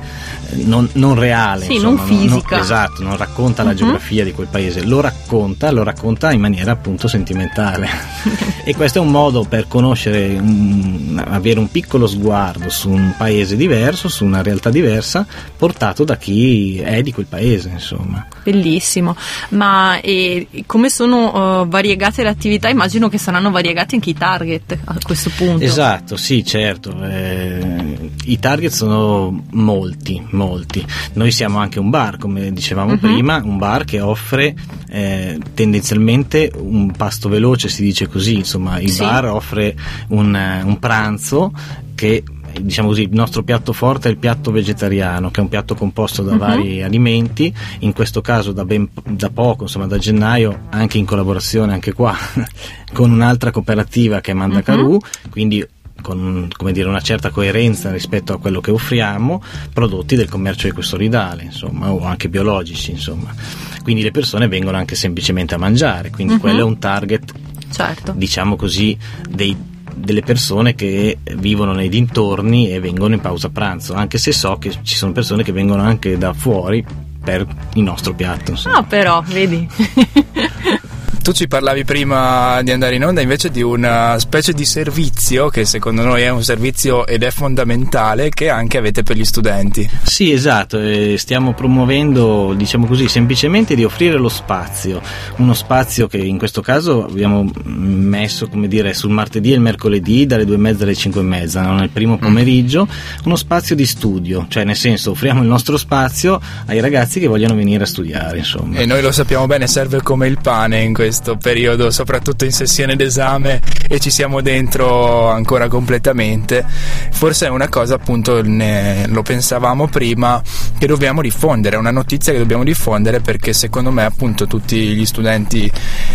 non, 0.64 0.88
non 0.92 1.14
reale, 1.14 1.64
Sì, 1.64 1.74
insomma, 1.74 2.04
non 2.04 2.06
fisica. 2.06 2.58
esatto, 2.60 3.02
non 3.02 3.16
racconta 3.16 3.62
la 3.62 3.70
Mhm. 3.70 3.76
geografia 3.76 4.24
di 4.24 4.32
quel 4.32 4.46
paese, 4.50 4.84
lo 4.84 5.00
racconta, 5.00 5.70
lo 5.70 5.82
racconta 5.82 6.32
in 6.32 6.40
maniera 6.40 6.72
appunto 6.72 7.08
sentimentale. 7.08 7.88
e 8.64 8.74
questo 8.74 8.98
è 8.98 9.00
un 9.00 9.10
modo 9.10 9.44
per 9.44 9.66
conoscere, 9.68 10.36
un- 10.38 11.22
avere 11.26 11.58
un 11.58 11.70
piccolo 11.70 12.06
sguardo 12.06 12.68
su 12.68 12.90
un 12.90 13.14
paese 13.16 13.56
diverso, 13.56 14.08
su 14.08 14.24
una 14.24 14.42
realtà 14.42 14.70
diversa, 14.70 15.26
portato 15.56 16.04
da 16.04 16.16
chi 16.16 16.78
è 16.78 17.02
di 17.02 17.12
quel 17.12 17.26
paese, 17.26 17.70
insomma. 17.70 18.26
Bellissimo, 18.42 19.16
ma 19.50 20.00
e 20.00 20.46
come 20.66 20.88
sono 20.90 21.62
eh, 21.62 21.66
variegate 21.66 22.22
le 22.22 22.28
attività? 22.28 22.68
Immagino 22.68 23.08
che 23.08 23.18
saranno 23.18 23.50
variegati 23.50 23.94
anche 23.96 24.10
i 24.10 24.14
target 24.14 24.76
a 24.84 24.96
questo 25.02 25.30
punto. 25.36 25.64
Esatto, 25.64 26.16
sì, 26.16 26.44
certo. 26.44 26.94
eh, 27.02 28.10
I 28.24 28.38
target 28.38 28.70
sono 28.72 29.44
molti, 29.56 30.22
molti. 30.30 30.84
Noi 31.14 31.30
siamo 31.30 31.58
anche 31.58 31.78
un 31.78 31.90
bar, 31.90 32.18
come 32.18 32.52
dicevamo 32.52 32.92
Mhm. 32.92 32.98
prima, 32.98 33.40
un 33.44 33.58
bar 33.58 33.84
che 33.84 34.00
offre 34.00 34.54
eh, 34.88 35.38
tendenzialmente 35.54 36.50
un 36.56 36.90
pasto 36.92 37.28
veloce, 37.28 37.68
si 37.68 37.82
dice 37.82 38.06
così. 38.08 38.36
Insomma, 38.36 38.78
il 38.80 38.90
Sì. 38.90 39.00
bar 39.02 39.26
offre 39.26 39.74
un, 40.08 40.34
eh, 40.34 40.62
un 40.62 40.78
pranzo 40.78 41.52
che 41.94 42.22
diciamo 42.58 42.88
così, 42.88 43.02
il 43.02 43.10
nostro 43.12 43.42
piatto 43.42 43.74
forte 43.74 44.08
è 44.08 44.10
il 44.10 44.16
piatto 44.16 44.50
vegetariano, 44.50 45.30
che 45.30 45.40
è 45.40 45.42
un 45.42 45.50
piatto 45.50 45.74
composto 45.74 46.22
da 46.22 46.32
Mhm. 46.32 46.38
vari 46.38 46.82
alimenti, 46.82 47.52
in 47.80 47.92
questo 47.92 48.22
caso 48.22 48.52
da, 48.52 48.64
ben, 48.64 48.88
da 49.04 49.28
poco, 49.28 49.64
insomma 49.64 49.86
da 49.86 49.98
gennaio, 49.98 50.60
anche 50.70 50.96
in 50.96 51.04
collaborazione 51.04 51.74
anche 51.74 51.92
qua 51.92 52.16
con 52.94 53.10
un'altra 53.10 53.50
cooperativa 53.50 54.20
che 54.22 54.30
è 54.30 54.34
Mandacaru, 54.34 54.98
quindi 55.28 55.62
con 56.02 56.48
come 56.56 56.72
dire, 56.72 56.88
una 56.88 57.00
certa 57.00 57.30
coerenza 57.30 57.90
rispetto 57.90 58.32
a 58.32 58.38
quello 58.38 58.60
che 58.60 58.70
offriamo, 58.70 59.42
prodotti 59.72 60.14
del 60.16 60.28
commercio 60.28 60.68
ecosolidale, 60.68 61.44
insomma, 61.44 61.90
o 61.92 62.04
anche 62.04 62.28
biologici, 62.28 62.92
insomma. 62.92 63.34
Quindi 63.82 64.02
le 64.02 64.10
persone 64.10 64.48
vengono 64.48 64.76
anche 64.76 64.94
semplicemente 64.94 65.54
a 65.54 65.58
mangiare, 65.58 66.10
quindi 66.10 66.34
Mhm. 66.34 66.40
quello 66.40 66.60
è 66.60 66.64
un 66.64 66.78
target 66.78 67.32
Certo. 67.72 68.12
diciamo 68.16 68.56
così, 68.56 68.96
dei- 69.28 69.56
delle 69.94 70.20
persone 70.22 70.74
che 70.74 71.18
vivono 71.36 71.72
nei 71.72 71.88
dintorni 71.88 72.70
e 72.70 72.80
vengono 72.80 73.14
in 73.14 73.20
pausa 73.20 73.48
pranzo, 73.48 73.94
anche 73.94 74.18
se 74.18 74.30
so 74.32 74.56
che 74.58 74.70
ci 74.82 74.94
sono 74.94 75.12
persone 75.12 75.42
che 75.42 75.52
vengono 75.52 75.82
anche 75.82 76.18
da 76.18 76.32
fuori 76.34 76.84
per 77.24 77.46
il 77.74 77.82
nostro 77.82 78.14
piatto. 78.14 78.52
insomma. 78.52 78.76
Ah, 78.76 78.82
però, 78.84 79.22
vedi. 79.26 79.66
Tu 81.26 81.32
ci 81.32 81.48
parlavi 81.48 81.84
prima 81.84 82.62
di 82.62 82.70
andare 82.70 82.94
in 82.94 83.04
onda 83.04 83.20
invece 83.20 83.50
di 83.50 83.60
una 83.60 84.16
specie 84.20 84.52
di 84.52 84.64
servizio 84.64 85.48
che 85.48 85.64
secondo 85.64 86.02
noi 86.02 86.22
è 86.22 86.28
un 86.28 86.44
servizio 86.44 87.04
ed 87.04 87.24
è 87.24 87.32
fondamentale 87.32 88.28
che 88.28 88.48
anche 88.48 88.78
avete 88.78 89.02
per 89.02 89.16
gli 89.16 89.24
studenti. 89.24 89.90
Sì, 90.04 90.30
esatto, 90.30 90.78
stiamo 91.16 91.52
promuovendo, 91.52 92.54
diciamo 92.56 92.86
così, 92.86 93.08
semplicemente 93.08 93.74
di 93.74 93.82
offrire 93.82 94.18
lo 94.18 94.28
spazio, 94.28 95.02
uno 95.38 95.52
spazio 95.52 96.06
che 96.06 96.18
in 96.18 96.38
questo 96.38 96.60
caso 96.60 97.04
abbiamo 97.04 97.50
messo, 97.64 98.46
come 98.46 98.68
dire, 98.68 98.94
sul 98.94 99.10
martedì 99.10 99.50
e 99.50 99.54
il 99.54 99.60
mercoledì 99.60 100.26
dalle 100.26 100.44
due 100.44 100.54
e 100.54 100.58
mezza 100.58 100.84
alle 100.84 100.94
cinque 100.94 101.22
e 101.22 101.24
mezza, 101.24 101.60
no? 101.62 101.74
nel 101.74 101.90
primo 101.90 102.18
pomeriggio, 102.18 102.86
uno 103.24 103.34
spazio 103.34 103.74
di 103.74 103.84
studio, 103.84 104.46
cioè 104.48 104.62
nel 104.62 104.76
senso 104.76 105.10
offriamo 105.10 105.42
il 105.42 105.48
nostro 105.48 105.76
spazio 105.76 106.40
ai 106.66 106.78
ragazzi 106.78 107.18
che 107.18 107.26
vogliono 107.26 107.56
venire 107.56 107.82
a 107.82 107.86
studiare, 107.86 108.38
insomma. 108.38 108.78
E 108.78 108.86
noi 108.86 109.02
lo 109.02 109.10
sappiamo 109.10 109.48
bene, 109.48 109.66
serve 109.66 110.02
come 110.02 110.28
il 110.28 110.38
pane 110.40 110.82
in 110.82 110.94
questo 110.94 111.15
periodo, 111.38 111.90
soprattutto 111.90 112.44
in 112.44 112.52
sessione 112.52 112.96
d'esame 112.96 113.60
e 113.88 114.00
ci 114.00 114.10
siamo 114.10 114.40
dentro 114.40 115.28
ancora 115.28 115.68
completamente. 115.68 116.64
Forse 117.10 117.46
è 117.46 117.48
una 117.50 117.68
cosa, 117.68 117.94
appunto, 117.94 118.42
ne- 118.42 119.06
lo 119.08 119.22
pensavamo 119.22 119.88
prima, 119.88 120.42
che 120.78 120.86
dobbiamo 120.86 121.22
diffondere, 121.22 121.76
è 121.76 121.78
una 121.78 121.90
notizia 121.90 122.32
che 122.32 122.38
dobbiamo 122.38 122.64
diffondere 122.64 123.20
perché 123.20 123.52
secondo 123.52 123.90
me, 123.90 124.04
appunto, 124.04 124.46
tutti 124.46 124.94
gli 124.94 125.06
studenti 125.06 125.70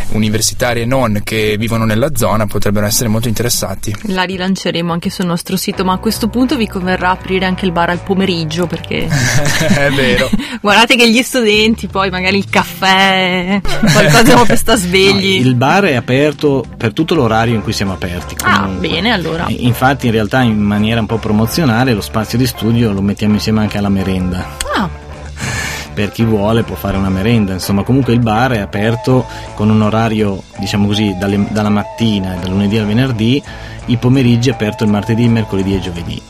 universitari 0.09 0.81
e 0.81 0.85
non 0.85 1.21
che 1.23 1.55
vivono 1.57 1.85
nella 1.85 2.09
zona 2.15 2.47
potrebbero 2.47 2.85
essere 2.85 3.09
molto 3.09 3.27
interessati. 3.27 3.95
La 4.07 4.23
rilanceremo 4.23 4.91
anche 4.91 5.09
sul 5.09 5.25
nostro 5.25 5.57
sito, 5.57 5.83
ma 5.83 5.93
a 5.93 5.97
questo 5.97 6.27
punto 6.27 6.57
vi 6.57 6.67
converrà 6.67 7.11
aprire 7.11 7.45
anche 7.45 7.65
il 7.65 7.71
bar 7.71 7.89
al 7.89 7.99
pomeriggio 7.99 8.67
perché 8.67 9.07
è 9.07 9.89
vero. 9.91 10.29
guardate 10.59 10.95
che 10.95 11.09
gli 11.09 11.21
studenti 11.21 11.87
poi 11.87 12.09
magari 12.09 12.37
il 12.37 12.49
caffè, 12.49 13.61
qualcosa 13.61 14.43
per 14.45 14.57
sta 14.57 14.71
No, 14.71 14.77
svegli. 14.91 15.45
il 15.45 15.55
bar 15.55 15.85
è 15.85 15.95
aperto 15.95 16.63
per 16.77 16.93
tutto 16.93 17.15
l'orario 17.15 17.55
in 17.55 17.61
cui 17.63 17.73
siamo 17.73 17.93
aperti. 17.93 18.35
Ah, 18.43 18.61
comunque. 18.61 18.87
bene, 18.87 19.11
allora. 19.11 19.45
Infatti, 19.47 20.05
in 20.07 20.11
realtà, 20.11 20.41
in 20.41 20.59
maniera 20.59 20.99
un 20.99 21.05
po' 21.05 21.17
promozionale, 21.17 21.93
lo 21.93 22.01
spazio 22.01 22.37
di 22.37 22.45
studio 22.47 22.91
lo 22.91 23.01
mettiamo 23.01 23.33
insieme 23.35 23.59
anche 23.61 23.77
alla 23.77 23.89
merenda. 23.89 24.45
Ah, 24.75 24.89
Per 25.93 26.11
chi 26.11 26.23
vuole 26.23 26.63
può 26.63 26.75
fare 26.75 26.95
una 26.97 27.09
merenda, 27.09 27.51
insomma, 27.53 27.83
comunque 27.83 28.13
il 28.13 28.19
bar 28.19 28.51
è 28.51 28.59
aperto 28.59 29.25
con 29.55 29.69
un 29.69 29.81
orario, 29.81 30.41
diciamo 30.57 30.87
così, 30.87 31.15
dalle- 31.19 31.47
dalla 31.49 31.69
mattina, 31.69 32.35
dal 32.39 32.49
lunedì 32.51 32.77
al 32.77 32.85
venerdì, 32.85 33.41
il 33.87 33.97
pomeriggio 33.97 34.51
è 34.51 34.53
aperto 34.53 34.85
il 34.85 34.89
martedì, 34.89 35.27
mercoledì 35.27 35.75
e 35.75 35.79
giovedì. 35.81 36.21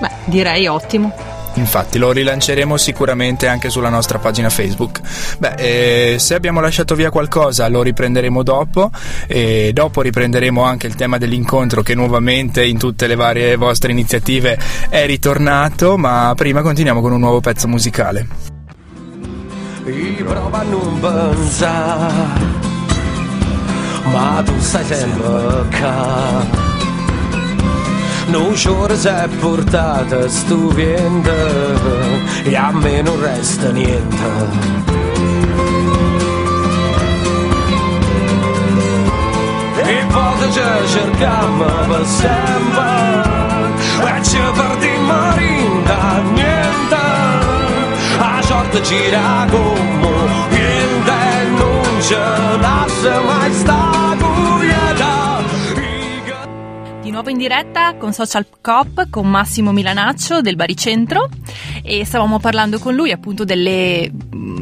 beh, 0.00 0.10
direi 0.24 0.66
ottimo. 0.66 1.12
Infatti 1.58 1.98
lo 1.98 2.12
rilanceremo 2.12 2.76
sicuramente 2.76 3.48
anche 3.48 3.68
sulla 3.68 3.88
nostra 3.88 4.18
pagina 4.18 4.48
Facebook. 4.48 5.00
Beh, 5.38 5.54
eh, 5.56 6.18
se 6.18 6.34
abbiamo 6.34 6.60
lasciato 6.60 6.94
via 6.94 7.10
qualcosa 7.10 7.68
lo 7.68 7.82
riprenderemo 7.82 8.44
dopo 8.44 8.90
e 9.26 9.72
dopo 9.74 10.00
riprenderemo 10.00 10.62
anche 10.62 10.86
il 10.86 10.94
tema 10.94 11.18
dell'incontro 11.18 11.82
che 11.82 11.94
nuovamente 11.94 12.64
in 12.64 12.78
tutte 12.78 13.08
le 13.08 13.16
varie 13.16 13.56
vostre 13.56 13.90
iniziative 13.90 14.56
è 14.88 15.04
ritornato, 15.04 15.96
ma 15.96 16.32
prima 16.36 16.62
continuiamo 16.62 17.00
con 17.00 17.12
un 17.12 17.20
nuovo 17.20 17.40
pezzo 17.40 17.66
musicale. 17.66 18.26
Prova 20.24 20.64
ma 24.12 24.42
tu 24.44 24.52
sai 24.60 24.84
sempre 24.84 25.68
che 25.70 26.67
non 28.28 28.52
c'ora 28.54 28.94
si 28.94 29.08
è 29.08 29.28
portata 29.40 30.28
sto 30.28 30.68
vento 30.68 31.32
e 32.44 32.56
a 32.56 32.70
me 32.72 33.02
non 33.02 33.20
resta 33.20 33.70
niente. 33.70 34.16
E 39.76 40.06
poi 40.10 40.52
ci 40.52 40.60
cerchiamo 40.86 41.64
per 41.86 42.06
sempre 42.06 43.06
e 44.04 44.22
ci 44.22 44.38
perdiamo 44.54 45.34
rinda 45.34 46.22
niente. 46.32 46.96
A 48.18 48.42
sorte 48.42 48.80
gira 48.82 49.46
come 49.50 50.10
niente, 50.50 51.46
non 51.56 52.02
ci 52.02 52.14
lascia 52.60 53.20
mai 53.20 53.47
nuovo 57.18 57.30
in 57.30 57.38
diretta 57.38 57.96
con 57.96 58.12
Social 58.12 58.46
Cop 58.60 59.10
con 59.10 59.28
Massimo 59.28 59.72
Milanaccio 59.72 60.40
del 60.40 60.54
Baricentro. 60.54 61.28
E 61.82 62.04
stavamo 62.04 62.38
parlando 62.38 62.78
con 62.78 62.94
lui 62.94 63.10
appunto 63.10 63.44
delle 63.44 64.08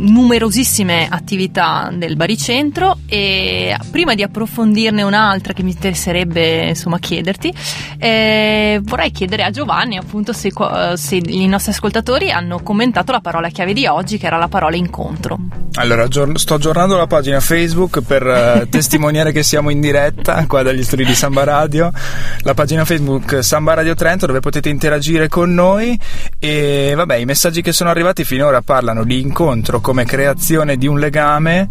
numerosissime 0.06 1.08
attività 1.10 1.90
del 1.92 2.16
Baricentro 2.16 2.98
e 3.06 3.76
prima 3.90 4.14
di 4.14 4.22
approfondirne 4.22 5.02
un'altra 5.02 5.52
che 5.52 5.62
mi 5.62 5.70
interesserebbe 5.70 6.68
insomma 6.68 6.98
chiederti 6.98 7.52
eh, 7.98 8.80
vorrei 8.82 9.10
chiedere 9.10 9.42
a 9.42 9.50
Giovanni 9.50 9.96
appunto 9.96 10.32
se, 10.32 10.50
se 10.94 11.16
i 11.16 11.46
nostri 11.46 11.72
ascoltatori 11.72 12.30
hanno 12.30 12.60
commentato 12.62 13.12
la 13.12 13.20
parola 13.20 13.48
chiave 13.48 13.72
di 13.72 13.86
oggi 13.86 14.18
che 14.18 14.26
era 14.26 14.36
la 14.36 14.48
parola 14.48 14.76
incontro 14.76 15.38
Allora, 15.74 16.06
sto 16.34 16.54
aggiornando 16.54 16.96
la 16.96 17.06
pagina 17.06 17.40
Facebook 17.40 18.00
per 18.00 18.26
eh, 18.26 18.66
testimoniare 18.70 19.32
che 19.32 19.42
siamo 19.42 19.70
in 19.70 19.80
diretta 19.80 20.46
qua 20.46 20.62
dagli 20.62 20.82
studi 20.82 21.04
di 21.04 21.14
Samba 21.14 21.44
Radio. 21.44 21.92
La 22.40 22.54
pagina 22.54 22.84
Facebook 22.84 23.44
Samba 23.44 23.74
Radio 23.74 23.94
Trento 23.94 24.26
dove 24.26 24.40
potete 24.40 24.68
interagire 24.68 25.28
con 25.28 25.52
noi 25.52 25.98
e 26.38 26.92
vabbè, 26.94 27.16
i 27.16 27.24
messaggi 27.24 27.60
che 27.62 27.72
sono 27.72 27.90
arrivati 27.90 28.24
finora 28.24 28.62
parlano 28.62 29.04
di 29.04 29.20
incontro 29.20 29.80
come 29.80 29.95
creazione 30.04 30.76
di 30.76 30.86
un 30.86 30.98
legame 30.98 31.68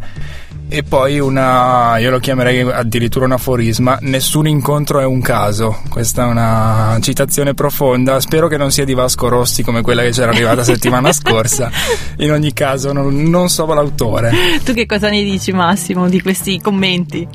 e 0.68 0.82
poi 0.84 1.20
una, 1.20 1.98
io 2.00 2.10
lo 2.10 2.20
chiamerei 2.20 2.62
addirittura 2.62 3.26
un 3.26 3.34
aforisma, 3.34 4.00
nessun 4.02 4.48
incontro 4.48 5.00
è 5.00 5.06
un 5.06 5.22
caso. 5.22 5.82
Questa 5.90 6.24
è 6.24 6.26
una 6.26 6.98
citazione 7.02 7.54
profonda, 7.54 8.20
spero 8.20 8.48
che 8.48 8.58
non 8.58 8.72
sia 8.72 8.84
di 8.84 8.94
Vasco 8.94 9.28
Rossi 9.28 9.62
come 9.62 9.82
quella 9.82 10.02
che 10.02 10.10
c'era 10.10 10.32
arrivata 10.32 10.64
settimana 10.66 11.14
scorsa. 11.14 11.70
In 12.18 12.32
ogni 12.32 12.52
caso 12.54 12.92
non, 12.94 13.16
non 13.30 13.50
so 13.50 13.72
l'autore. 13.74 14.32
tu 14.64 14.74
che 14.74 14.86
cosa 14.86 15.10
ne 15.10 15.24
dici 15.24 15.52
Massimo 15.52 16.10
di 16.10 16.22
questi 16.22 16.60
commenti? 16.60 17.28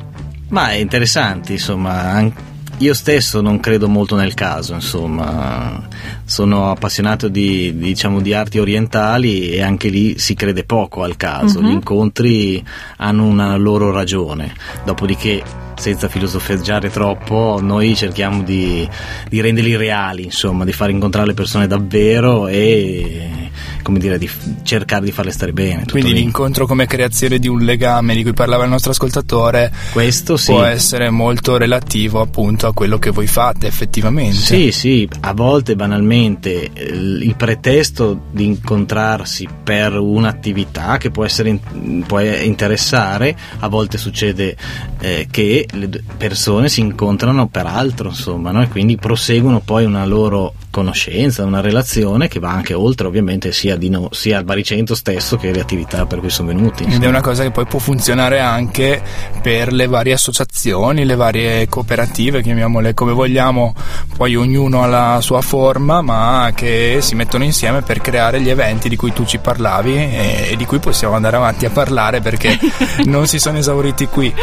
Ma 0.49 0.71
è 0.71 0.75
interessante, 0.75 1.53
insomma, 1.53 2.11
an- 2.11 2.33
io 2.81 2.93
stesso 2.95 3.41
non 3.41 3.59
credo 3.59 3.87
molto 3.87 4.15
nel 4.15 4.33
caso, 4.33 4.73
insomma, 4.73 5.87
sono 6.25 6.71
appassionato 6.71 7.27
di, 7.27 7.77
diciamo, 7.77 8.21
di 8.21 8.33
arti 8.33 8.57
orientali 8.59 9.49
e 9.51 9.61
anche 9.61 9.89
lì 9.89 10.17
si 10.17 10.33
crede 10.33 10.63
poco 10.63 11.03
al 11.03 11.15
caso, 11.15 11.61
Mhm. 11.61 11.67
gli 11.67 11.71
incontri 11.71 12.63
hanno 12.97 13.25
una 13.25 13.55
loro 13.55 13.91
ragione, 13.91 14.53
dopodiché 14.83 15.43
senza 15.75 16.07
filosofeggiare 16.09 16.89
troppo 16.89 17.59
noi 17.61 17.95
cerchiamo 17.95 18.43
di, 18.43 18.87
di 19.29 19.41
renderli 19.41 19.75
reali, 19.75 20.25
insomma, 20.25 20.65
di 20.65 20.73
far 20.73 20.89
incontrare 20.89 21.27
le 21.27 21.33
persone 21.33 21.67
davvero 21.67 22.47
e 22.47 23.49
come 23.81 23.99
dire, 23.99 24.17
di 24.17 24.29
cercare 24.63 25.05
di 25.05 25.11
farle 25.11 25.31
stare 25.31 25.53
bene. 25.53 25.85
Quindi 25.89 26.13
lì. 26.13 26.19
l'incontro 26.19 26.65
come 26.65 26.85
creazione 26.85 27.39
di 27.39 27.47
un 27.47 27.59
legame 27.59 28.15
di 28.15 28.23
cui 28.23 28.33
parlava 28.33 28.63
il 28.63 28.69
nostro 28.69 28.91
ascoltatore 28.91 29.71
Questo 29.91 30.37
sì. 30.37 30.51
può 30.51 30.63
essere 30.63 31.09
molto 31.09 31.57
relativo 31.57 32.21
appunto 32.21 32.67
a 32.67 32.73
quello 32.73 32.99
che 32.99 33.11
voi 33.11 33.27
fate 33.27 33.67
effettivamente. 33.67 34.37
Sì, 34.37 34.71
sì, 34.71 35.09
a 35.21 35.33
volte 35.33 35.75
banalmente 35.75 36.69
il 36.75 37.35
pretesto 37.37 38.23
di 38.31 38.45
incontrarsi 38.45 39.47
per 39.63 39.93
un'attività 39.97 40.97
che 40.97 41.11
può, 41.11 41.25
essere 41.25 41.59
può 42.05 42.19
interessare, 42.19 43.35
a 43.59 43.67
volte 43.67 43.97
succede 43.97 44.55
eh, 44.99 45.27
che 45.29 45.67
le 45.71 45.89
persone 46.17 46.69
si 46.69 46.81
incontrano 46.81 47.47
per 47.47 47.65
altro, 47.65 48.09
insomma, 48.09 48.51
no? 48.51 48.61
e 48.61 48.67
quindi 48.67 48.97
proseguono 48.97 49.59
poi 49.59 49.85
una 49.85 50.05
loro 50.05 50.53
conoscenza, 50.71 51.43
una 51.43 51.61
relazione 51.61 52.27
che 52.27 52.39
va 52.39 52.49
anche 52.49 52.73
oltre 52.73 53.05
ovviamente 53.05 53.51
sia, 53.51 53.75
di 53.75 53.89
no- 53.89 54.09
sia 54.11 54.39
al 54.39 54.43
baricentro 54.43 54.95
stesso 54.95 55.37
che 55.37 55.51
le 55.51 55.59
attività 55.59 56.07
per 56.07 56.19
cui 56.19 56.31
sono 56.31 56.47
venuti. 56.47 56.81
Ed 56.83 56.89
è 56.89 56.93
insomma. 56.93 57.09
una 57.09 57.21
cosa 57.21 57.43
che 57.43 57.51
poi 57.51 57.65
può 57.65 57.77
funzionare 57.77 58.39
anche 58.39 59.01
per 59.41 59.71
le 59.71 59.85
varie 59.85 60.13
associazioni, 60.13 61.05
le 61.05 61.15
varie 61.15 61.67
cooperative, 61.67 62.41
chiamiamole 62.41 62.95
come 62.95 63.11
vogliamo, 63.11 63.75
poi 64.17 64.35
ognuno 64.35 64.81
ha 64.81 64.87
la 64.87 65.19
sua 65.21 65.41
forma, 65.41 66.01
ma 66.01 66.51
che 66.55 66.97
si 67.01 67.13
mettono 67.13 67.43
insieme 67.43 67.81
per 67.81 68.01
creare 68.01 68.41
gli 68.41 68.49
eventi 68.49 68.89
di 68.89 68.95
cui 68.95 69.13
tu 69.13 69.25
ci 69.25 69.37
parlavi 69.37 69.93
e, 69.93 70.47
e 70.51 70.55
di 70.55 70.65
cui 70.65 70.79
possiamo 70.79 71.15
andare 71.15 71.35
avanti 71.35 71.65
a 71.65 71.69
parlare 71.69 72.21
perché 72.21 72.57
non 73.05 73.27
si 73.27 73.37
sono 73.37 73.57
esauriti 73.57 74.07
qui. 74.07 74.33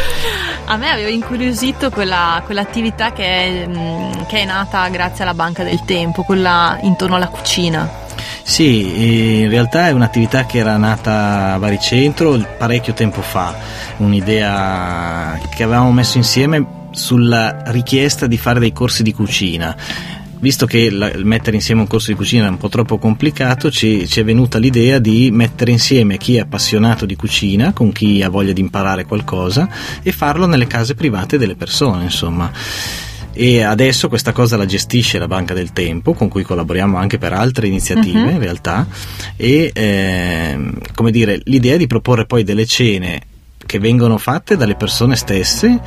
A 0.71 0.77
me 0.77 0.91
aveva 0.91 1.09
incuriosito 1.09 1.89
quella, 1.89 2.43
quell'attività 2.45 3.11
che 3.11 3.23
è, 3.23 3.67
mm, 3.67 4.25
che 4.27 4.41
è 4.41 4.45
nata 4.45 4.87
grazie 4.89 5.23
alla 5.23 5.33
Banca 5.33 5.63
del 5.63 5.83
Tempo, 5.83 6.18
quella 6.23 6.77
intorno 6.81 7.15
alla 7.15 7.27
cucina. 7.27 8.07
Sì, 8.43 9.41
in 9.41 9.49
realtà 9.49 9.87
è 9.87 9.91
un'attività 9.91 10.45
che 10.45 10.57
era 10.57 10.75
nata 10.77 11.53
a 11.53 11.59
Baricentro 11.59 12.37
parecchio 12.57 12.93
tempo 12.93 13.21
fa, 13.21 13.55
un'idea 13.97 15.39
che 15.55 15.63
avevamo 15.63 15.91
messo 15.91 16.17
insieme 16.17 16.77
sulla 16.91 17.61
richiesta 17.67 18.25
di 18.25 18.37
fare 18.37 18.59
dei 18.59 18.73
corsi 18.73 19.03
di 19.03 19.13
cucina. 19.13 19.75
Visto 20.39 20.65
che 20.65 20.89
mettere 21.17 21.57
insieme 21.57 21.81
un 21.81 21.87
corso 21.87 22.11
di 22.11 22.17
cucina 22.17 22.45
è 22.45 22.49
un 22.49 22.57
po' 22.57 22.69
troppo 22.69 22.97
complicato, 22.97 23.69
ci, 23.69 24.07
ci 24.07 24.21
è 24.21 24.23
venuta 24.23 24.57
l'idea 24.57 24.97
di 24.97 25.29
mettere 25.31 25.71
insieme 25.71 26.17
chi 26.17 26.37
è 26.37 26.39
appassionato 26.39 27.05
di 27.05 27.17
cucina 27.17 27.73
con 27.73 27.91
chi 27.91 28.23
ha 28.23 28.29
voglia 28.29 28.53
di 28.53 28.61
imparare 28.61 29.05
qualcosa 29.05 29.67
e 30.01 30.13
farlo 30.13 30.45
nelle 30.45 30.65
case 30.65 30.95
private 30.95 31.37
delle 31.37 31.55
persone, 31.55 32.03
insomma 32.03 32.49
e 33.39 33.61
adesso 33.63 34.09
questa 34.09 34.33
cosa 34.33 34.57
la 34.57 34.65
gestisce 34.65 35.17
la 35.17 35.27
Banca 35.27 35.53
del 35.53 35.71
Tempo 35.71 36.13
con 36.13 36.27
cui 36.27 36.43
collaboriamo 36.43 36.97
anche 36.97 37.17
per 37.17 37.31
altre 37.31 37.67
iniziative 37.67 38.19
Mhm. 38.19 38.29
in 38.31 38.39
realtà 38.39 38.85
e 39.37 39.71
ehm, 39.73 40.77
come 40.93 41.09
dire 41.11 41.39
l'idea 41.45 41.75
è 41.75 41.77
di 41.77 41.87
proporre 41.87 42.25
poi 42.25 42.43
delle 42.43 42.65
cene 42.65 43.21
che 43.65 43.79
vengono 43.79 44.17
fatte 44.17 44.57
dalle 44.57 44.75
persone 44.75 45.15
stesse 45.15 45.79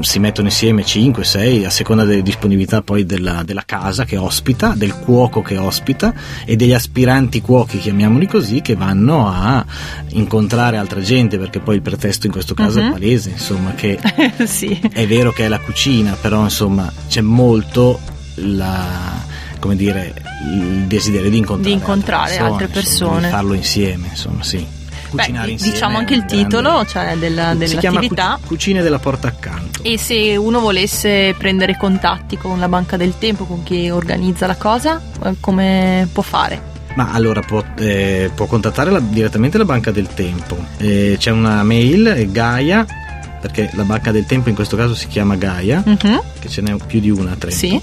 si 0.00 0.18
mettono 0.18 0.48
insieme 0.48 0.84
5, 0.84 1.24
6 1.24 1.64
a 1.64 1.70
seconda 1.70 2.04
delle 2.04 2.22
disponibilità 2.22 2.82
poi 2.82 3.04
della, 3.06 3.42
della 3.44 3.62
casa 3.64 4.04
che 4.04 4.16
ospita, 4.16 4.74
del 4.76 4.94
cuoco 4.94 5.42
che 5.42 5.56
ospita 5.56 6.12
e 6.44 6.56
degli 6.56 6.72
aspiranti 6.72 7.40
cuochi, 7.40 7.78
chiamiamoli 7.78 8.26
così, 8.26 8.60
che 8.60 8.74
vanno 8.76 9.28
a 9.28 9.64
incontrare 10.10 10.76
altra 10.76 11.00
gente 11.00 11.38
perché 11.38 11.60
poi 11.60 11.76
il 11.76 11.82
pretesto 11.82 12.26
in 12.26 12.32
questo 12.32 12.54
caso 12.54 12.80
Mhm. 12.80 12.88
è 12.88 12.90
palese, 12.92 13.30
insomma, 13.30 13.74
che 13.74 13.98
sì. 14.44 14.78
è 14.92 15.06
vero 15.06 15.32
che 15.32 15.44
è 15.44 15.48
la 15.48 15.58
cucina, 15.60 16.16
però 16.20 16.42
insomma 16.42 16.90
c'è 17.08 17.20
molto 17.20 17.98
la, 18.36 19.22
come 19.58 19.76
dire, 19.76 20.14
il 20.54 20.84
desiderio 20.86 21.30
di 21.30 21.36
incontrare, 21.38 21.74
Di 21.74 21.80
incontrare 21.80 22.36
altre 22.38 22.66
insomma, 22.66 22.72
persone. 22.72 23.20
di 23.26 23.32
farlo 23.32 23.54
insieme, 23.54 24.08
insomma, 24.10 24.42
sì. 24.42 24.66
Cucinare 25.16 25.46
Beh, 25.46 25.52
insieme 25.52 25.72
diciamo 25.74 25.98
anche 25.98 26.14
il 26.14 26.24
grande- 26.24 26.42
titolo 26.44 26.84
cioè, 26.86 27.16
della, 27.16 27.54
dell'attività. 27.54 28.38
Cu- 28.40 28.48
Cucine 28.48 28.82
della 28.82 28.98
porta 28.98 29.28
accanto. 29.28 29.82
E 29.82 29.98
se 29.98 30.36
uno 30.36 30.60
volesse 30.60 31.34
prendere 31.38 31.76
contatti 31.76 32.36
con 32.36 32.58
la 32.58 32.68
Banca 32.68 32.96
del 32.96 33.18
Tempo, 33.18 33.44
con 33.44 33.62
chi 33.62 33.90
organizza 33.90 34.46
la 34.46 34.56
cosa, 34.56 35.00
eh, 35.24 35.34
come 35.40 36.08
può 36.12 36.22
fare? 36.22 36.70
Ma 36.94 37.10
allora 37.12 37.40
può, 37.40 37.62
eh, 37.78 38.30
può 38.34 38.46
contattare 38.46 38.90
la- 38.90 39.00
direttamente 39.00 39.56
la 39.58 39.64
Banca 39.64 39.90
del 39.90 40.08
Tempo. 40.12 40.56
Eh, 40.78 41.16
c'è 41.18 41.30
una 41.30 41.62
mail, 41.62 42.04
è 42.06 42.26
Gaia, 42.26 42.84
perché 43.40 43.70
la 43.74 43.84
Banca 43.84 44.10
del 44.12 44.26
Tempo 44.26 44.48
in 44.50 44.54
questo 44.54 44.76
caso 44.76 44.94
si 44.94 45.06
chiama 45.08 45.36
Gaia, 45.36 45.82
Mhm, 45.84 46.20
che 46.38 46.48
ce 46.48 46.60
n'è 46.60 46.76
più 46.86 47.00
di 47.00 47.10
una 47.10 47.32
a 47.32 47.36
Trento. 47.36 47.56
Sì. 47.58 47.80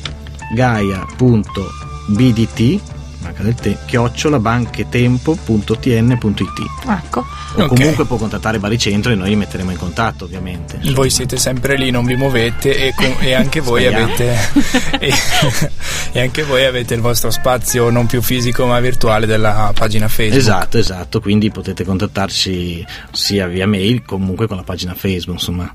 gaia.bdt 1.59 2.79
banca 3.19 3.43
del 3.43 3.55
te- 3.55 3.77
chiocciolabanchetempo.tn.it 3.85 6.59
Ecco. 6.87 7.19
o 7.55 7.63
Ok. 7.63 7.67
comunque 7.67 8.05
può 8.05 8.15
contattare 8.17 8.59
Baricentro 8.59 9.11
e 9.11 9.15
noi 9.15 9.29
li 9.29 9.35
metteremo 9.35 9.71
in 9.71 9.77
contatto 9.77 10.25
ovviamente 10.25 10.79
Voi 10.93 11.09
siete 11.09 11.37
sempre 11.37 11.75
lì, 11.77 11.89
non 11.91 12.05
vi 12.05 12.15
muovete 12.15 12.87
e, 12.87 12.93
e 13.19 13.33
anche 13.33 13.59
avete 13.59 14.37
e, 14.99 15.11
e 16.13 16.21
anche 16.21 16.43
voi 16.43 16.63
avete 16.65 16.93
il 16.93 17.01
vostro 17.01 17.31
spazio 17.31 17.89
non 17.89 18.05
più 18.05 18.21
fisico 18.21 18.65
ma 18.65 18.79
virtuale 18.79 19.25
della 19.25 19.71
pagina 19.75 20.07
Facebook. 20.07 20.39
esatto 20.39 20.77
esatto 20.77 21.19
quindi 21.21 21.49
potete 21.51 21.83
contattarci 21.83 22.85
sia 23.11 23.47
via 23.47 23.67
mail 23.67 24.03
comunque 24.03 24.47
con 24.47 24.55
la 24.57 24.63
pagina 24.63 24.93
Facebook 24.93 25.39
insomma 25.39 25.73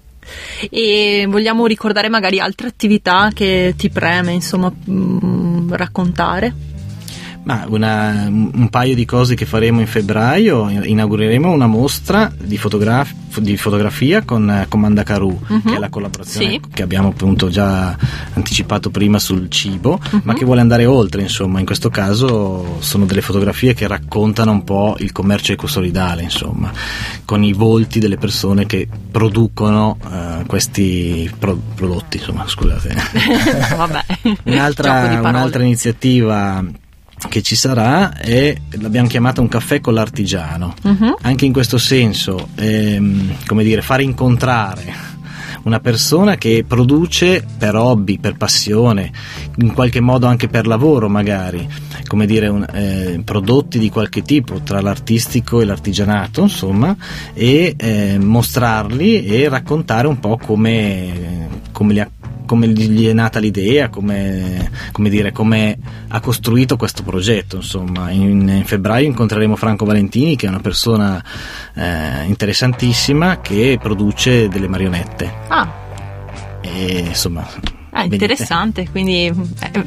E 0.70 1.26
vogliamo 1.28 1.66
ricordare 1.66 2.09
magari 2.09 2.40
altre 2.40 2.68
attività 2.68 3.30
che 3.35 3.74
ti 3.76 3.90
preme, 3.90 4.33
insomma, 4.33 4.72
mm, 4.90 5.72
raccontare? 5.74 6.54
Ma 7.44 7.66
una, 7.68 8.26
un 8.28 8.68
paio 8.70 8.94
di 8.94 9.04
cose 9.04 9.35
che 9.35 9.44
faremo 9.44 9.80
in 9.80 9.87
febbraio, 9.87 10.68
inaugureremo 10.68 11.50
una 11.50 11.66
mostra 11.66 12.33
di, 12.37 12.57
fotograf- 12.57 13.38
di 13.38 13.57
fotografia 13.57 14.22
con 14.22 14.64
Comanda 14.68 15.02
Caru, 15.02 15.38
uh-huh. 15.46 15.62
che 15.62 15.74
è 15.74 15.78
la 15.78 15.90
collaborazione 15.90 16.52
sì. 16.52 16.61
che 16.72 16.83
abbiamo 16.83 17.09
appunto 17.09 17.48
già 17.48 17.96
anticipato 18.33 18.90
prima 18.90 19.18
sul 19.18 19.50
cibo, 19.50 20.00
uh-huh. 20.11 20.20
ma 20.24 20.33
che 20.33 20.46
vuole 20.46 20.62
andare 20.62 20.87
oltre, 20.87 21.20
insomma, 21.22 21.59
in 21.59 21.66
questo 21.66 21.90
caso 21.90 22.76
sono 22.80 23.04
delle 23.04 23.20
fotografie 23.20 23.74
che 23.74 23.87
raccontano 23.87 24.50
un 24.50 24.64
po' 24.64 24.96
il 25.00 25.12
commercio 25.12 25.52
ecosolidale, 25.52 26.22
insomma, 26.22 26.72
con 27.26 27.44
i 27.44 27.52
volti 27.52 27.98
delle 27.98 28.16
persone 28.16 28.64
che 28.64 28.88
producono 29.11 29.98
uh, 30.02 30.46
questi 30.46 31.30
pro- 31.38 31.61
prodotti, 31.74 32.16
insomma, 32.16 32.46
scusate. 32.46 32.94
Un'altra, 34.44 35.20
un'altra 35.20 35.62
iniziativa 35.62 36.64
che 37.29 37.43
ci 37.43 37.57
sarà 37.57 38.17
è 38.17 38.57
l'abbiamo 38.81 39.09
chiamata 39.09 39.41
un 39.41 39.49
caffè 39.49 39.81
con 39.81 39.95
l'artigiano. 39.95 40.75
Uh-huh. 40.83 41.17
Anche 41.23 41.45
in 41.45 41.53
questo 41.53 41.79
senso, 41.79 42.49
ehm, 42.57 43.37
come 43.47 43.65
dire, 43.65 43.83
far 43.83 44.01
incontrare 44.01 45.13
una 45.65 45.81
persona 45.81 46.37
che 46.37 46.65
produce 46.67 47.45
per 47.59 47.75
hobby, 47.75 48.19
per 48.19 48.37
passione, 48.37 49.11
in 49.57 49.73
qualche 49.73 50.01
modo 50.01 50.27
anche 50.27 50.49
per 50.49 50.67
lavoro 50.67 51.09
magari, 51.09 51.67
come 52.07 52.27
dire, 52.27 52.49
un, 52.49 52.67
eh, 52.73 53.21
prodotti 53.25 53.79
di 53.79 53.91
qualche 53.91 54.23
tipo 54.23 54.61
tra 54.61 54.81
l'artistico 54.81 55.61
e 55.61 55.65
l'artigianato, 55.65 56.43
insomma, 56.43 56.95
e 57.33 57.75
eh, 57.77 58.19
mostrarli 58.19 59.25
e 59.25 59.49
raccontare 59.49 60.07
un 60.07 60.21
po' 60.21 60.39
come, 60.39 61.49
come 61.73 61.93
li 61.93 62.01
ha 62.01 62.11
come 62.46 62.68
gli 62.68 63.07
è 63.07 63.12
nata 63.12 63.38
l'idea, 63.38 63.88
come, 63.88 64.70
come, 64.92 65.09
dire, 65.09 65.33
come 65.33 65.76
ha 66.09 66.20
costruito 66.20 66.76
questo 66.76 67.02
progetto. 67.02 67.57
Insomma, 67.57 68.11
in, 68.11 68.48
in, 68.48 68.64
febbraio 68.64 69.07
incontreremo 69.07 69.57
Franco 69.57 69.85
Valentini, 69.85 70.37
che 70.37 70.46
è 70.46 70.48
una 70.48 70.61
persona 70.61 71.22
eh, 71.74 72.24
interessantissima 72.24 73.40
che 73.40 73.78
produce 73.80 74.48
delle 74.48 74.68
marionette. 74.68 75.33
Ah. 75.48 75.83
E, 76.61 76.98
insomma, 77.09 77.46
Ah, 77.96 78.02
interessante, 78.02 78.88
quindi 78.90 79.33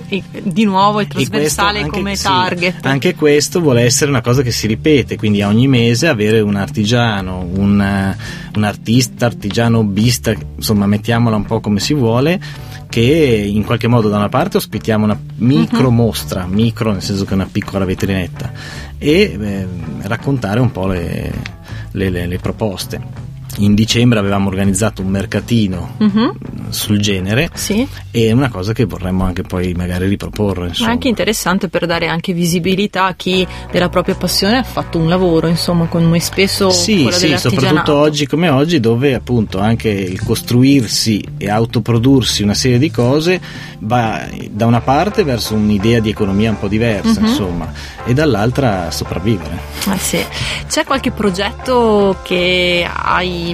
eh, 0.08 0.24
di 0.42 0.64
nuovo 0.64 1.02
il 1.02 1.08
trasversale 1.08 1.80
anche, 1.80 1.92
come 1.92 2.16
target. 2.16 2.80
Sì, 2.80 2.88
anche 2.88 3.16
questo 3.16 3.60
vuole 3.60 3.82
essere 3.82 4.10
una 4.10 4.22
cosa 4.22 4.44
che 4.44 4.52
si 4.52 4.66
ripete, 4.66 5.18
quindi 5.18 5.42
ogni 5.42 5.68
mese 5.68 6.08
avere 6.08 6.40
un 6.40 6.56
artigiano, 6.56 7.40
un, 7.40 8.16
un 8.56 8.64
artista, 8.64 9.26
artigiano, 9.26 9.80
hobbista, 9.80 10.34
insomma 10.56 10.86
mettiamola 10.86 11.36
un 11.36 11.44
po' 11.44 11.60
come 11.60 11.82
si 11.82 11.94
vuole, 11.94 12.40
che 12.88 13.02
in 13.02 13.66
qualche 13.66 13.88
modo 13.88 14.08
da 14.08 14.16
una 14.16 14.30
parte 14.30 14.56
ospitiamo 14.56 15.04
una 15.04 15.20
micro 15.40 15.88
uh-huh. 15.88 15.94
mostra, 15.94 16.46
micro 16.46 16.94
nel 16.94 17.02
senso 17.02 17.26
che 17.26 17.32
è 17.32 17.36
una 17.36 17.50
piccola 17.52 17.84
vetrinetta, 17.84 18.54
e 18.98 19.38
eh, 19.38 19.68
raccontare 20.04 20.62
un 20.62 20.72
po' 20.72 20.88
le, 20.88 21.34
le, 21.92 22.10
le, 22.10 22.26
le 22.26 22.38
proposte 22.38 23.27
in 23.58 23.74
dicembre 23.74 24.20
avevamo 24.20 24.48
organizzato 24.48 25.02
un 25.02 25.10
mercatino 25.10 25.96
uh-huh. 25.98 26.36
sul 26.70 27.00
genere 27.00 27.50
sì. 27.54 27.88
e 28.12 28.28
è 28.28 28.32
una 28.32 28.50
cosa 28.50 28.74
che 28.74 28.86
vorremmo 28.86 29.24
anche 29.24 29.44
poi 29.44 29.74
magari 29.74 30.08
riproporre. 30.08 30.68
Insomma. 30.68 30.90
Ma 30.90 30.94
anche 30.94 31.08
interessante 31.08 31.70
per 31.70 31.86
dare 31.86 32.08
anche 32.08 32.34
visibilità 32.34 33.06
a 33.06 33.14
chi 33.16 33.46
della 33.72 33.90
propria 33.90 34.16
passione 34.16 34.58
ha 34.58 34.64
fatto 34.64 34.98
un 34.98 35.08
lavoro, 35.08 35.48
insomma, 35.48 35.86
come 35.86 36.20
spesso 36.20 36.70
Sì, 36.70 37.08
sì, 37.12 37.38
soprattutto 37.38 37.96
oggi 37.96 38.28
come 38.28 38.50
oggi 38.50 38.80
dove 38.80 39.14
appunto 39.14 39.60
anche 39.60 39.90
il 39.90 40.22
costruirsi 40.24 41.24
e 41.38 41.50
autoprodursi 41.50 42.44
una 42.44 42.54
serie 42.54 42.78
di 42.78 42.92
cose 42.92 43.40
va 43.80 44.28
da 44.50 44.66
una 44.66 44.82
parte 44.82 45.24
verso 45.24 45.56
un'idea 45.56 46.00
di 46.00 46.10
economia 46.10 46.50
un 46.50 46.60
po' 46.60 46.68
diversa, 46.68 47.20
uh-huh. 47.20 47.28
insomma, 47.28 47.72
e 48.06 48.14
dall'altra 48.14 48.92
sopravvivere. 48.92 49.58
Ah, 49.86 49.98
sì. 49.98 50.24
C'è 50.68 50.84
qualche 50.84 51.12
progetto 51.12 52.18
che 52.24 52.88
hai 52.90 53.47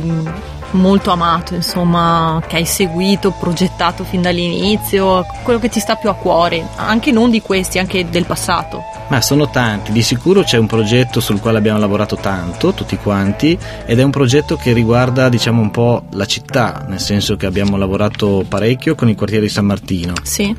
molto 0.71 1.12
amato, 1.12 1.53
insomma, 1.53 2.41
che 2.47 2.56
hai 2.58 2.65
seguito, 2.65 3.32
progettato 3.32 4.03
fin 4.03 4.21
dall'inizio, 4.21 5.25
quello 5.43 5.60
che 5.60 5.69
ti 5.69 5.79
sta 5.79 5.95
più 5.95 6.10
a 6.10 6.15
cuore, 6.15 6.67
anche 6.75 7.12
non 7.12 7.29
di 7.29 7.41
questi, 7.41 7.79
anche 7.79 8.10
del 8.10 8.25
passato? 8.25 8.82
Ma 9.10 9.21
sono 9.21 9.49
tanti, 9.49 9.91
di 9.91 10.01
sicuro 10.01 10.41
c'è 10.41 10.58
un 10.58 10.65
progetto 10.65 11.19
sul 11.19 11.39
quale 11.39 11.60
abbiamo 11.60 11.77
lavorato 11.77 12.15
tanto, 12.15 12.73
tutti 12.73 12.97
quanti, 12.97 13.58
ed 13.86 13.99
è 13.99 14.03
un 14.03 14.10
progetto 14.10 14.56
che 14.56 14.73
riguarda, 14.73 15.29
diciamo, 15.29 15.62
un 15.62 15.71
po' 15.71 16.06
la 16.12 16.25
città, 16.25 16.86
nel 16.88 16.99
senso 16.99 17.36
che 17.36 17.45
abbiamo 17.45 17.77
lavorato 17.77 18.43
parecchio 18.47 18.95
con 18.95 19.10
il 19.10 19.15
quartiere 19.15 19.45
di 19.45 19.51
San 19.51 19.65
Martino. 19.65 20.13
Sì. 20.23 20.56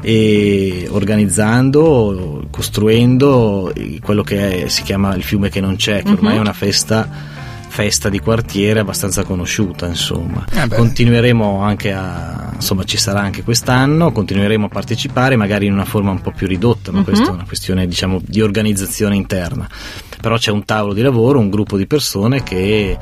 E 0.00 0.88
organizzando, 0.90 2.46
costruendo 2.50 3.72
quello 4.02 4.22
che 4.22 4.64
è, 4.64 4.68
si 4.68 4.82
chiama 4.82 5.14
il 5.14 5.22
fiume 5.22 5.48
che 5.48 5.60
non 5.60 5.76
c'è, 5.76 6.02
che 6.02 6.10
ormai 6.10 6.32
uh-huh. 6.32 6.38
è 6.38 6.40
una 6.40 6.52
festa 6.52 7.08
festa 7.74 8.08
di 8.08 8.20
quartiere 8.20 8.78
abbastanza 8.78 9.24
conosciuta, 9.24 9.86
insomma. 9.86 10.46
Eh 10.52 10.68
continueremo 10.68 11.60
anche 11.60 11.92
a, 11.92 12.52
insomma, 12.54 12.84
ci 12.84 12.96
sarà 12.96 13.18
anche 13.18 13.42
quest'anno, 13.42 14.12
continueremo 14.12 14.66
a 14.66 14.68
partecipare, 14.68 15.34
magari 15.34 15.66
in 15.66 15.72
una 15.72 15.84
forma 15.84 16.12
un 16.12 16.20
po' 16.20 16.30
più 16.30 16.46
ridotta, 16.46 16.92
ma 16.92 16.98
uh-huh. 16.98 17.04
questa 17.04 17.30
è 17.30 17.30
una 17.30 17.44
questione, 17.44 17.88
diciamo, 17.88 18.20
di 18.24 18.40
organizzazione 18.40 19.16
interna. 19.16 19.68
Però 20.20 20.36
c'è 20.36 20.52
un 20.52 20.64
tavolo 20.64 20.94
di 20.94 21.02
lavoro, 21.02 21.40
un 21.40 21.50
gruppo 21.50 21.76
di 21.76 21.88
persone 21.88 22.44
che, 22.44 22.96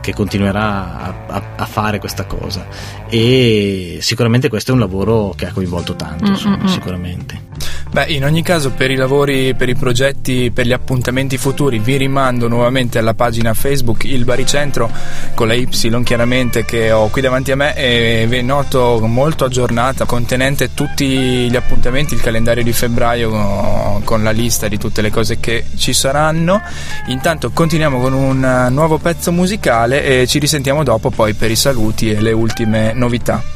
che 0.00 0.14
continuerà 0.14 1.00
a, 1.00 1.14
a, 1.26 1.42
a, 1.56 1.66
fare 1.66 1.98
questa 1.98 2.24
cosa 2.24 2.66
e 3.08 3.98
sicuramente 4.00 4.48
questo 4.48 4.70
è 4.70 4.74
un 4.74 4.80
lavoro 4.80 5.34
che 5.36 5.46
ha 5.46 5.52
coinvolto 5.52 5.96
tanto, 5.96 6.30
insomma, 6.30 6.68
sicuramente. 6.68 7.50
Beh, 7.92 8.06
in 8.06 8.24
ogni 8.24 8.42
caso 8.42 8.70
per 8.70 8.90
i 8.90 8.94
lavori, 8.94 9.54
per 9.54 9.68
i 9.68 9.74
progetti, 9.74 10.50
per 10.50 10.64
gli 10.64 10.72
appuntamenti 10.72 11.36
futuri 11.36 11.78
vi 11.78 11.98
rimando 11.98 12.48
nuovamente 12.48 12.98
alla 12.98 13.12
pagina 13.12 13.52
Facebook 13.52 14.04
Il 14.04 14.24
Baricentro 14.24 14.90
con 15.34 15.46
la 15.46 15.52
Y 15.52 15.68
chiaramente 16.02 16.64
che 16.64 16.90
ho 16.90 17.08
qui 17.08 17.20
davanti 17.20 17.52
a 17.52 17.56
me 17.56 17.76
e 17.76 18.24
vi 18.26 18.42
noto 18.42 18.98
molto 19.06 19.44
aggiornata, 19.44 20.06
contenente 20.06 20.72
tutti 20.72 21.50
gli 21.50 21.54
appuntamenti, 21.54 22.14
il 22.14 22.22
calendario 22.22 22.62
di 22.62 22.72
febbraio 22.72 24.00
con 24.04 24.22
la 24.22 24.30
lista 24.30 24.68
di 24.68 24.78
tutte 24.78 25.02
le 25.02 25.10
cose 25.10 25.38
che 25.38 25.62
ci 25.76 25.92
saranno. 25.92 26.62
Intanto 27.08 27.50
continuiamo 27.50 28.00
con 28.00 28.14
un 28.14 28.68
nuovo 28.70 28.96
pezzo 28.96 29.32
musicale 29.32 30.02
e 30.02 30.26
ci 30.26 30.38
risentiamo 30.38 30.82
dopo 30.82 31.10
poi 31.10 31.34
per 31.34 31.50
i 31.50 31.56
saluti 31.56 32.10
e 32.10 32.22
le 32.22 32.32
ultime 32.32 32.94
novità. 32.94 33.51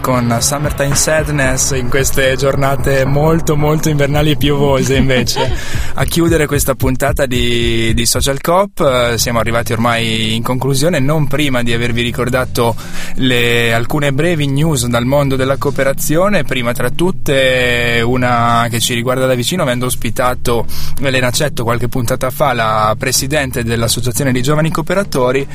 Con 0.00 0.36
Summertime 0.40 0.94
Sadness 0.94 1.72
in 1.72 1.88
queste 1.88 2.36
giornate 2.36 3.04
molto 3.04 3.56
molto 3.56 3.88
invernali 3.88 4.32
e 4.32 4.36
piovose 4.36 4.96
invece. 4.96 5.52
A 5.94 6.04
chiudere 6.04 6.46
questa 6.46 6.74
puntata 6.74 7.26
di, 7.26 7.92
di 7.94 8.06
Social 8.06 8.40
Cop 8.40 8.80
uh, 8.80 9.16
siamo 9.16 9.38
arrivati 9.38 9.72
ormai 9.72 10.34
in 10.34 10.42
conclusione 10.42 10.98
non 10.98 11.26
prima 11.26 11.62
di 11.62 11.72
avervi 11.72 12.02
ricordato 12.02 12.74
le, 13.16 13.72
alcune 13.72 14.12
brevi 14.12 14.46
news 14.46 14.86
dal 14.86 15.04
mondo 15.04 15.36
della 15.36 15.56
cooperazione 15.56 16.44
prima 16.44 16.72
tra 16.72 16.90
tutte 16.90 18.02
una 18.04 18.66
che 18.70 18.80
ci 18.80 18.94
riguarda 18.94 19.26
da 19.26 19.34
vicino 19.34 19.62
avendo 19.62 19.86
ospitato 19.86 20.64
Elena 21.00 21.30
Cetto 21.30 21.64
qualche 21.64 21.88
puntata 21.88 22.30
fa 22.30 22.52
la 22.52 22.94
presidente 22.98 23.62
dell'associazione 23.62 24.32
dei 24.32 24.42
giovani 24.42 24.70
cooperatori 24.70 25.46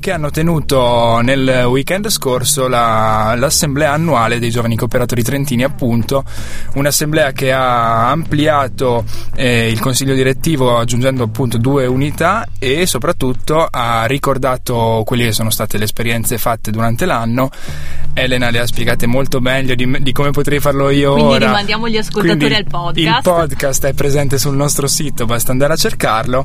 che 0.00 0.10
hanno 0.10 0.30
tenuto 0.30 1.20
nel 1.22 1.64
weekend 1.66 2.08
scorso 2.08 2.28
corso 2.30 2.68
la, 2.68 3.34
l'assemblea 3.36 3.89
annuale 3.92 4.38
dei 4.38 4.50
giovani 4.50 4.76
cooperatori 4.76 5.22
trentini, 5.22 5.64
appunto, 5.64 6.24
un'assemblea 6.74 7.32
che 7.32 7.52
ha 7.52 8.10
ampliato 8.10 9.04
eh, 9.34 9.68
il 9.70 9.80
consiglio 9.80 10.14
direttivo 10.14 10.78
aggiungendo 10.78 11.24
appunto 11.24 11.58
due 11.58 11.86
unità 11.86 12.46
e 12.58 12.86
soprattutto 12.86 13.66
ha 13.70 14.04
ricordato 14.06 15.02
quelle 15.04 15.24
che 15.24 15.32
sono 15.32 15.50
state 15.50 15.78
le 15.78 15.84
esperienze 15.84 16.38
fatte 16.38 16.70
durante 16.70 17.04
l'anno. 17.04 17.50
Elena 18.12 18.50
le 18.50 18.58
ha 18.58 18.66
spiegate 18.66 19.06
molto 19.06 19.40
meglio 19.40 19.74
di, 19.74 19.98
di 20.00 20.12
come 20.12 20.30
potrei 20.30 20.58
farlo 20.58 20.90
io 20.90 21.12
Quindi 21.12 21.32
ora. 21.34 21.46
Rimandiamo 21.46 21.88
gli 21.88 21.96
ascoltatori 21.96 22.38
Quindi 22.38 22.54
al 22.54 22.64
podcast. 22.64 23.16
Il 23.16 23.22
podcast 23.22 23.86
è 23.86 23.92
presente 23.92 24.38
sul 24.38 24.56
nostro 24.56 24.86
sito, 24.88 25.26
basta 25.26 25.52
andare 25.52 25.74
a 25.74 25.76
cercarlo. 25.76 26.44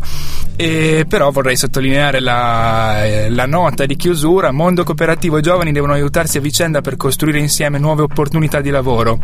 E 0.55 1.05
però 1.07 1.31
vorrei 1.31 1.55
sottolineare 1.55 2.19
la, 2.19 3.03
eh, 3.03 3.29
la 3.29 3.45
nota 3.45 3.85
di 3.85 3.95
chiusura: 3.95 4.51
mondo 4.51 4.83
cooperativo 4.83 5.37
e 5.37 5.41
giovani 5.41 5.71
devono 5.71 5.93
aiutarsi 5.93 6.37
a 6.37 6.41
vicenda 6.41 6.81
per 6.81 6.97
costruire 6.97 7.34
insieme 7.39 7.77
nuove 7.79 8.03
opportunità 8.03 8.61
di 8.61 8.69
lavoro. 8.69 9.19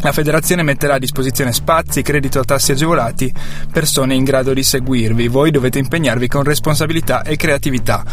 La 0.00 0.12
federazione 0.12 0.62
metterà 0.62 0.94
a 0.94 0.98
disposizione 0.98 1.52
spazi, 1.52 2.02
credito 2.02 2.38
a 2.38 2.44
tassi 2.44 2.72
agevolati, 2.72 3.32
persone 3.72 4.14
in 4.14 4.24
grado 4.24 4.54
di 4.54 4.62
seguirvi. 4.62 5.28
Voi 5.28 5.50
dovete 5.50 5.78
impegnarvi 5.78 6.28
con 6.28 6.44
responsabilità 6.44 7.22
e 7.22 7.36
creatività. 7.36 8.04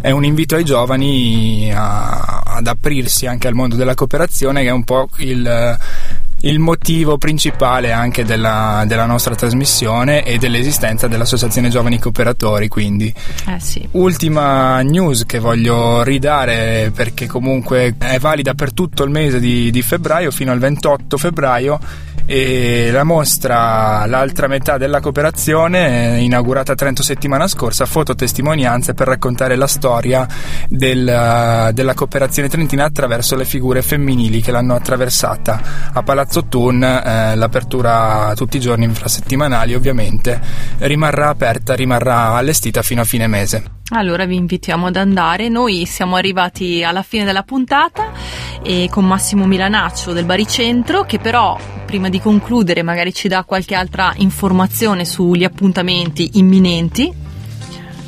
È 0.00 0.10
un 0.10 0.24
invito 0.24 0.56
ai 0.56 0.64
giovani 0.64 1.72
a, 1.74 2.42
ad 2.44 2.66
aprirsi 2.66 3.26
anche 3.26 3.48
al 3.48 3.54
mondo 3.54 3.76
della 3.76 3.94
cooperazione, 3.94 4.62
che 4.62 4.68
è 4.68 4.72
un 4.72 4.84
po' 4.84 5.08
il 5.18 5.78
il 6.42 6.58
motivo 6.58 7.18
principale 7.18 7.90
anche 7.92 8.24
della, 8.24 8.84
della, 8.86 9.06
nostra 9.06 9.34
trasmissione 9.34 10.24
e 10.24 10.38
dell'esistenza 10.38 11.08
dell'Associazione 11.08 11.68
Giovani 11.68 11.98
Cooperatori. 11.98 12.68
Quindi, 12.68 13.12
eh 13.46 13.60
sì. 13.60 13.86
ultima 13.92 14.80
news 14.82 15.24
che 15.26 15.38
voglio 15.38 16.02
ridare 16.02 16.92
perché 16.94 17.26
comunque 17.26 17.94
è 17.98 18.18
valida 18.18 18.54
per 18.54 18.72
tutto 18.72 19.02
il 19.04 19.10
mese 19.10 19.40
di, 19.40 19.70
di 19.70 19.82
febbraio 19.82 20.30
fino 20.30 20.52
al 20.52 20.58
28 20.58 21.16
febbraio 21.16 21.80
e 22.30 22.90
la 22.92 23.04
mostra 23.04 24.04
L'altra 24.04 24.48
metà 24.48 24.76
della 24.76 25.00
cooperazione, 25.00 26.20
inaugurata 26.20 26.72
a 26.72 26.74
Trento 26.74 27.02
settimana 27.02 27.48
scorsa, 27.48 27.86
fototestimonianze 27.86 28.92
per 28.92 29.06
raccontare 29.06 29.56
la 29.56 29.66
storia 29.66 30.26
del, 30.68 31.70
della 31.72 31.94
cooperazione 31.94 32.48
trentina 32.48 32.84
attraverso 32.84 33.34
le 33.34 33.46
figure 33.46 33.80
femminili 33.80 34.42
che 34.42 34.50
l'hanno 34.50 34.74
attraversata. 34.74 35.90
A 35.92 36.02
Palazzo 36.02 36.44
Thun 36.44 36.82
eh, 36.82 37.34
l'apertura 37.34 38.32
tutti 38.36 38.58
i 38.58 38.60
giorni 38.60 38.84
infrasettimanali 38.84 39.74
ovviamente 39.74 40.38
rimarrà 40.80 41.28
aperta, 41.30 41.74
rimarrà 41.74 42.34
allestita 42.34 42.82
fino 42.82 43.00
a 43.00 43.04
fine 43.04 43.26
mese. 43.26 43.77
Allora 43.90 44.26
vi 44.26 44.36
invitiamo 44.36 44.86
ad 44.86 44.96
andare. 44.96 45.48
Noi 45.48 45.86
siamo 45.86 46.16
arrivati 46.16 46.84
alla 46.84 47.02
fine 47.02 47.24
della 47.24 47.42
puntata 47.42 48.12
e 48.62 48.88
con 48.90 49.06
Massimo 49.06 49.46
Milanaccio 49.46 50.12
del 50.12 50.26
Baricentro 50.26 51.04
che 51.04 51.18
però 51.18 51.56
prima 51.86 52.10
di 52.10 52.20
concludere 52.20 52.82
magari 52.82 53.14
ci 53.14 53.28
dà 53.28 53.44
qualche 53.44 53.74
altra 53.74 54.12
informazione 54.16 55.06
sugli 55.06 55.44
appuntamenti 55.44 56.32
imminenti. 56.34 57.27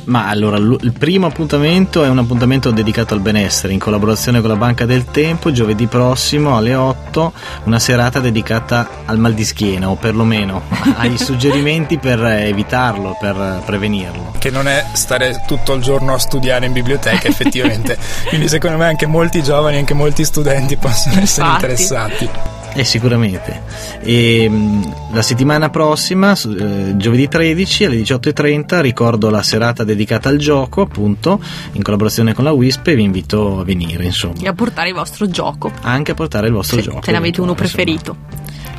Ma 0.05 0.27
allora, 0.27 0.57
il 0.57 0.93
primo 0.97 1.27
appuntamento 1.27 2.03
è 2.03 2.09
un 2.09 2.17
appuntamento 2.17 2.71
dedicato 2.71 3.13
al 3.13 3.19
benessere 3.19 3.73
in 3.73 3.79
collaborazione 3.79 4.41
con 4.41 4.49
la 4.49 4.55
Banca 4.55 4.85
del 4.85 5.05
Tempo, 5.05 5.51
giovedì 5.51 5.85
prossimo 5.87 6.57
alle 6.57 6.73
8, 6.73 7.31
una 7.65 7.79
serata 7.79 8.19
dedicata 8.19 8.89
al 9.05 9.19
mal 9.19 9.33
di 9.33 9.45
schiena 9.45 9.89
o 9.89 9.95
perlomeno 9.95 10.63
ai 10.97 11.17
suggerimenti 11.19 11.97
per 11.97 12.23
evitarlo, 12.23 13.15
per 13.19 13.61
prevenirlo. 13.65 14.33
Che 14.37 14.49
non 14.49 14.67
è 14.67 14.85
stare 14.93 15.43
tutto 15.45 15.73
il 15.73 15.81
giorno 15.81 16.13
a 16.13 16.17
studiare 16.17 16.65
in 16.65 16.73
biblioteca 16.73 17.27
effettivamente, 17.27 17.97
quindi 18.27 18.47
secondo 18.47 18.77
me 18.77 18.85
anche 18.85 19.05
molti 19.05 19.43
giovani, 19.43 19.77
anche 19.77 19.93
molti 19.93 20.25
studenti 20.25 20.77
possono 20.77 21.19
essere 21.19 21.45
Infatti. 21.47 21.53
interessati. 21.53 22.29
Eh, 22.73 22.83
sicuramente. 22.85 23.61
E, 24.01 24.47
mh, 24.47 25.13
la 25.13 25.21
settimana 25.21 25.69
prossima, 25.69 26.31
eh, 26.33 26.95
giovedì 26.95 27.27
13 27.27 27.85
alle 27.85 27.97
18.30, 27.97 28.79
ricordo 28.81 29.29
la 29.29 29.43
serata 29.43 29.83
dedicata 29.83 30.29
al 30.29 30.37
gioco, 30.37 30.81
appunto, 30.81 31.41
in 31.73 31.81
collaborazione 31.81 32.33
con 32.33 32.45
la 32.45 32.51
WISP 32.51 32.87
e 32.87 32.95
vi 32.95 33.03
invito 33.03 33.59
a 33.59 33.63
venire, 33.65 34.05
insomma. 34.05 34.35
E 34.41 34.47
a 34.47 34.53
portare 34.53 34.89
il 34.89 34.95
vostro 34.95 35.27
gioco. 35.27 35.71
Anche 35.81 36.11
a 36.11 36.13
portare 36.13 36.47
il 36.47 36.53
vostro 36.53 36.77
Se, 36.77 36.83
gioco. 36.83 37.01
se 37.03 37.11
ne 37.11 37.17
avete 37.17 37.41
uno 37.41 37.51
insomma. 37.51 37.69
preferito. 37.69 38.15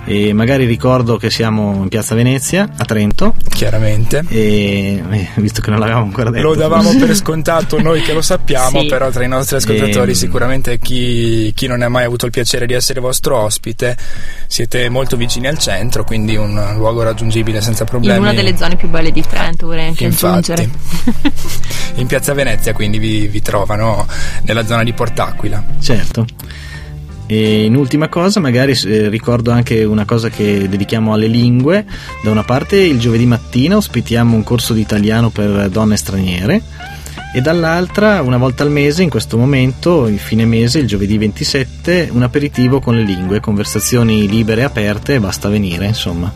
E 0.05 0.33
magari 0.33 0.65
ricordo 0.67 1.17
che 1.17 1.31
siamo 1.31 1.81
in 1.83 1.89
Piazza 1.89 2.17
Venezia, 2.17 2.69
a 2.77 2.85
Trento, 2.85 3.37
Chiaramente. 3.51 4.25
e 4.29 5.01
eh, 5.09 5.29
visto 5.37 5.61
che 5.61 5.71
non 5.71 5.79
l'avevamo 5.79 6.07
ancora 6.07 6.31
detto. 6.31 6.43
Lo 6.43 6.55
davamo 6.57 6.91
per 6.99 7.15
scontato 7.15 7.81
noi 7.81 8.03
che 8.03 8.13
lo 8.13 8.21
sappiamo, 8.21 8.81
Sì. 8.81 8.87
però 8.89 9.11
tra 9.11 9.23
i 9.25 9.29
nostri 9.29 9.57
ascoltatori 9.57 10.11
Ehm. 10.11 10.17
sicuramente 10.17 10.79
chi, 10.81 11.53
chi 11.55 11.69
non 11.69 11.83
ha 11.83 11.89
mai 11.89 12.05
avuto 12.05 12.27
il 12.27 12.33
piacere 12.33 12.67
di 12.67 12.73
essere 12.75 12.99
vostro 13.01 13.39
ospite, 13.39 13.97
siete 14.49 14.89
molto 14.89 15.17
vicini 15.17 15.47
al 15.47 15.59
centro, 15.59 16.03
quindi 16.03 16.35
un 16.37 16.61
luogo 16.77 17.05
raggiungibile 17.05 17.61
senza 17.61 17.85
problemi. 17.85 18.17
In 18.17 18.23
una 18.25 18.35
delle 18.35 18.57
zone 18.57 18.75
più 18.75 18.89
belle 18.89 19.13
di 19.13 19.23
Trento, 19.23 19.67
vorrei 19.67 19.87
anche 19.87 20.03
Infatti. 20.05 20.51
aggiungere. 20.51 20.71
In 21.95 22.07
Piazza 22.09 22.35
Venezia 22.35 22.73
quindi 22.73 22.99
vi, 22.99 23.29
vi 23.29 23.41
trovano 23.41 24.07
nella 24.43 24.67
zona 24.67 24.83
di 24.83 24.93
Port'Aquila. 24.93 25.63
Certo. 25.81 26.27
E 27.33 27.65
in 27.65 27.77
ultima 27.77 28.11
cosa, 28.11 28.41
magari 28.41 28.73
eh, 28.85 29.09
ricordo 29.09 29.53
anche 29.53 29.85
una 29.85 30.05
cosa 30.05 30.29
che 30.29 30.69
dedichiamo 30.69 31.15
alle 31.15 31.29
lingue. 31.29 31.87
Da 32.23 32.31
una 32.31 32.45
parte, 32.45 32.77
il 32.77 32.99
giovedì 32.99 33.25
mattina 33.25 33.79
ospitiamo 33.79 34.37
un 34.37 34.43
corso 34.43 34.75
di 34.75 34.83
italiano 34.83 35.31
per 35.31 35.71
donne 35.71 35.97
straniere, 35.97 36.63
e 37.35 37.41
dall'altra, 37.41 38.21
una 38.21 38.37
volta 38.37 38.63
al 38.63 38.71
mese, 38.71 39.03
in 39.03 39.09
questo 39.09 39.39
momento, 39.39 40.07
il 40.09 40.19
fine 40.19 40.45
mese, 40.45 40.81
il 40.81 40.87
giovedì 40.87 41.17
27, 41.17 42.11
un 42.13 42.23
aperitivo 42.23 42.81
con 42.81 42.97
le 42.97 43.03
lingue, 43.03 43.41
conversazioni 43.41 44.29
libere 44.29 44.61
e 44.61 44.65
aperte, 44.65 45.19
basta 45.19 45.49
venire, 45.49 45.87
insomma, 45.87 46.31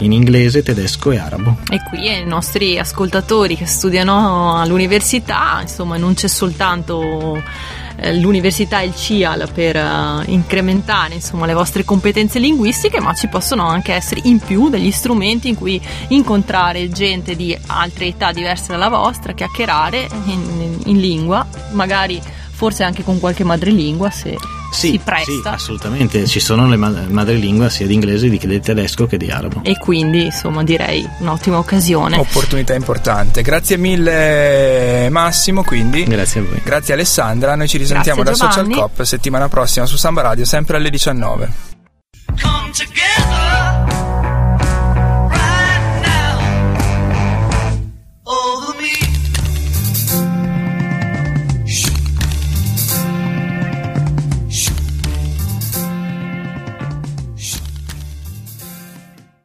in 0.00 0.12
inglese, 0.12 0.62
tedesco 0.62 1.12
e 1.12 1.16
arabo. 1.16 1.56
E 1.70 1.80
qui 1.88 2.06
ai 2.10 2.26
nostri 2.26 2.78
ascoltatori 2.78 3.56
che 3.56 3.64
studiano 3.64 4.60
all'università, 4.60 5.60
insomma, 5.62 5.96
non 5.96 6.12
c'è 6.12 6.28
soltanto 6.28 7.40
l'università 8.12 8.80
e 8.80 8.86
il 8.86 8.96
CIAL 8.96 9.50
per 9.52 9.76
eh, 9.76 10.22
incrementare 10.26 11.14
insomma, 11.14 11.46
le 11.46 11.54
vostre 11.54 11.84
competenze 11.84 12.38
linguistiche, 12.38 13.00
ma 13.00 13.14
ci 13.14 13.28
possono 13.28 13.66
anche 13.66 13.92
essere 13.92 14.20
in 14.24 14.38
più 14.38 14.68
degli 14.68 14.90
strumenti 14.90 15.48
in 15.48 15.54
cui 15.54 15.80
incontrare 16.08 16.90
gente 16.90 17.36
di 17.36 17.56
altre 17.66 18.06
età 18.06 18.32
diverse 18.32 18.72
dalla 18.72 18.88
vostra, 18.88 19.32
chiacchierare 19.32 20.08
in, 20.26 20.78
in 20.84 21.00
lingua, 21.00 21.46
magari 21.72 22.20
forse 22.50 22.84
anche 22.84 23.02
con 23.02 23.18
qualche 23.18 23.44
madrelingua 23.44 24.10
se 24.10 24.36
Sì, 24.72 24.90
si 24.92 24.98
presta. 24.98 25.30
sì, 25.30 25.40
assolutamente, 25.44 26.26
ci 26.26 26.40
sono 26.40 26.66
le 26.66 26.76
ma- 26.76 27.04
madrelingua 27.08 27.68
sia 27.68 27.86
di 27.86 27.94
inglese, 27.94 28.28
di, 28.28 28.38
di 28.38 28.60
tedesco 28.60 29.06
che 29.06 29.16
di 29.16 29.30
arabo. 29.30 29.60
e 29.62 29.78
quindi 29.78 30.24
insomma 30.24 30.64
direi 30.64 31.06
un'ottima 31.18 31.58
occasione. 31.58 32.16
Opportunità 32.16 32.74
importante. 32.74 33.42
Grazie 33.42 33.76
mille 33.76 35.08
Massimo, 35.10 35.62
quindi. 35.62 36.04
Grazie 36.04 36.40
a 36.40 36.44
voi. 36.44 36.60
Grazie 36.64 36.94
Alessandra, 36.94 37.54
noi 37.54 37.68
ci 37.68 37.76
risentiamo 37.78 38.22
da 38.22 38.34
Social. 38.34 38.68
Cop 38.70 39.02
settimana 39.02 39.48
prossima 39.48 39.86
su 39.86 39.96
Samba 39.96 40.22
Radio, 40.22 40.44
sempre 40.44 40.78
alle 40.78 40.90
19. 40.90 41.50
come 42.40 42.70
together. 42.72 43.51